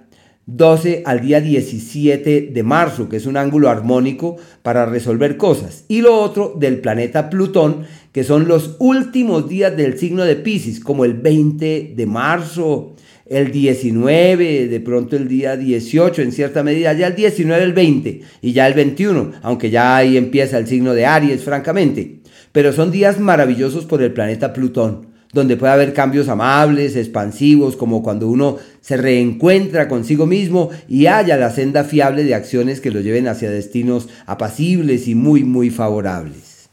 12 0.47 1.03
al 1.07 1.21
día 1.21 1.41
17 1.41 2.51
de 2.53 2.63
marzo, 2.63 3.09
que 3.09 3.17
es 3.17 3.27
un 3.27 3.37
ángulo 3.37 3.69
armónico 3.69 4.37
para 4.63 4.87
resolver 4.87 5.37
cosas. 5.37 5.85
Y 5.89 6.03
lo 6.03 6.21
otro 6.21 6.55
del 6.57 6.79
planeta 6.79 7.31
Plutón, 7.31 7.85
que 8.13 8.23
son 8.23 8.47
los 8.47 8.77
últimos 8.79 9.49
días 9.49 9.77
del 9.77 9.99
signo 9.99 10.25
de 10.25 10.37
Pisces, 10.37 10.79
como 10.79 11.05
el 11.05 11.15
20 11.15 11.95
de 11.97 12.07
marzo, 12.07 12.95
el 13.29 13.51
19, 13.51 14.69
de 14.69 14.81
pronto 14.81 15.17
el 15.17 15.29
día 15.29 15.57
18 15.57 16.23
en 16.23 16.33
cierta 16.33 16.62
medida, 16.62 16.93
ya 16.93 17.09
el 17.09 17.17
19, 17.17 17.62
el 17.62 17.73
20 17.73 18.21
y 18.43 18.53
ya 18.53 18.67
el 18.67 18.75
21, 18.75 19.33
aunque 19.43 19.71
ya 19.71 19.97
ahí 19.97 20.17
empieza 20.17 20.59
el 20.59 20.67
signo 20.67 20.95
de 20.95 21.07
Aries, 21.07 21.43
francamente. 21.43 22.21
Pero 22.53 22.73
son 22.73 22.91
días 22.91 23.19
maravillosos 23.19 23.85
por 23.85 24.03
el 24.03 24.12
planeta 24.12 24.53
Plutón 24.53 25.17
donde 25.33 25.57
puede 25.57 25.73
haber 25.73 25.93
cambios 25.93 26.29
amables, 26.29 26.97
expansivos, 26.97 27.77
como 27.77 28.03
cuando 28.03 28.27
uno 28.29 28.57
se 28.81 28.97
reencuentra 28.97 29.87
consigo 29.87 30.25
mismo 30.25 30.71
y 30.89 31.07
haya 31.07 31.37
la 31.37 31.51
senda 31.51 31.85
fiable 31.85 32.25
de 32.25 32.35
acciones 32.35 32.81
que 32.81 32.91
lo 32.91 33.01
lleven 33.01 33.29
hacia 33.29 33.51
destinos 33.51 34.09
apacibles 34.25 35.09
y 35.09 35.15
muy, 35.15 35.45
muy 35.45 35.69
favorables. 35.69 36.71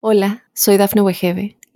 Hola, 0.00 0.44
soy 0.54 0.78
Dafne 0.78 1.02
Wegebe 1.02 1.58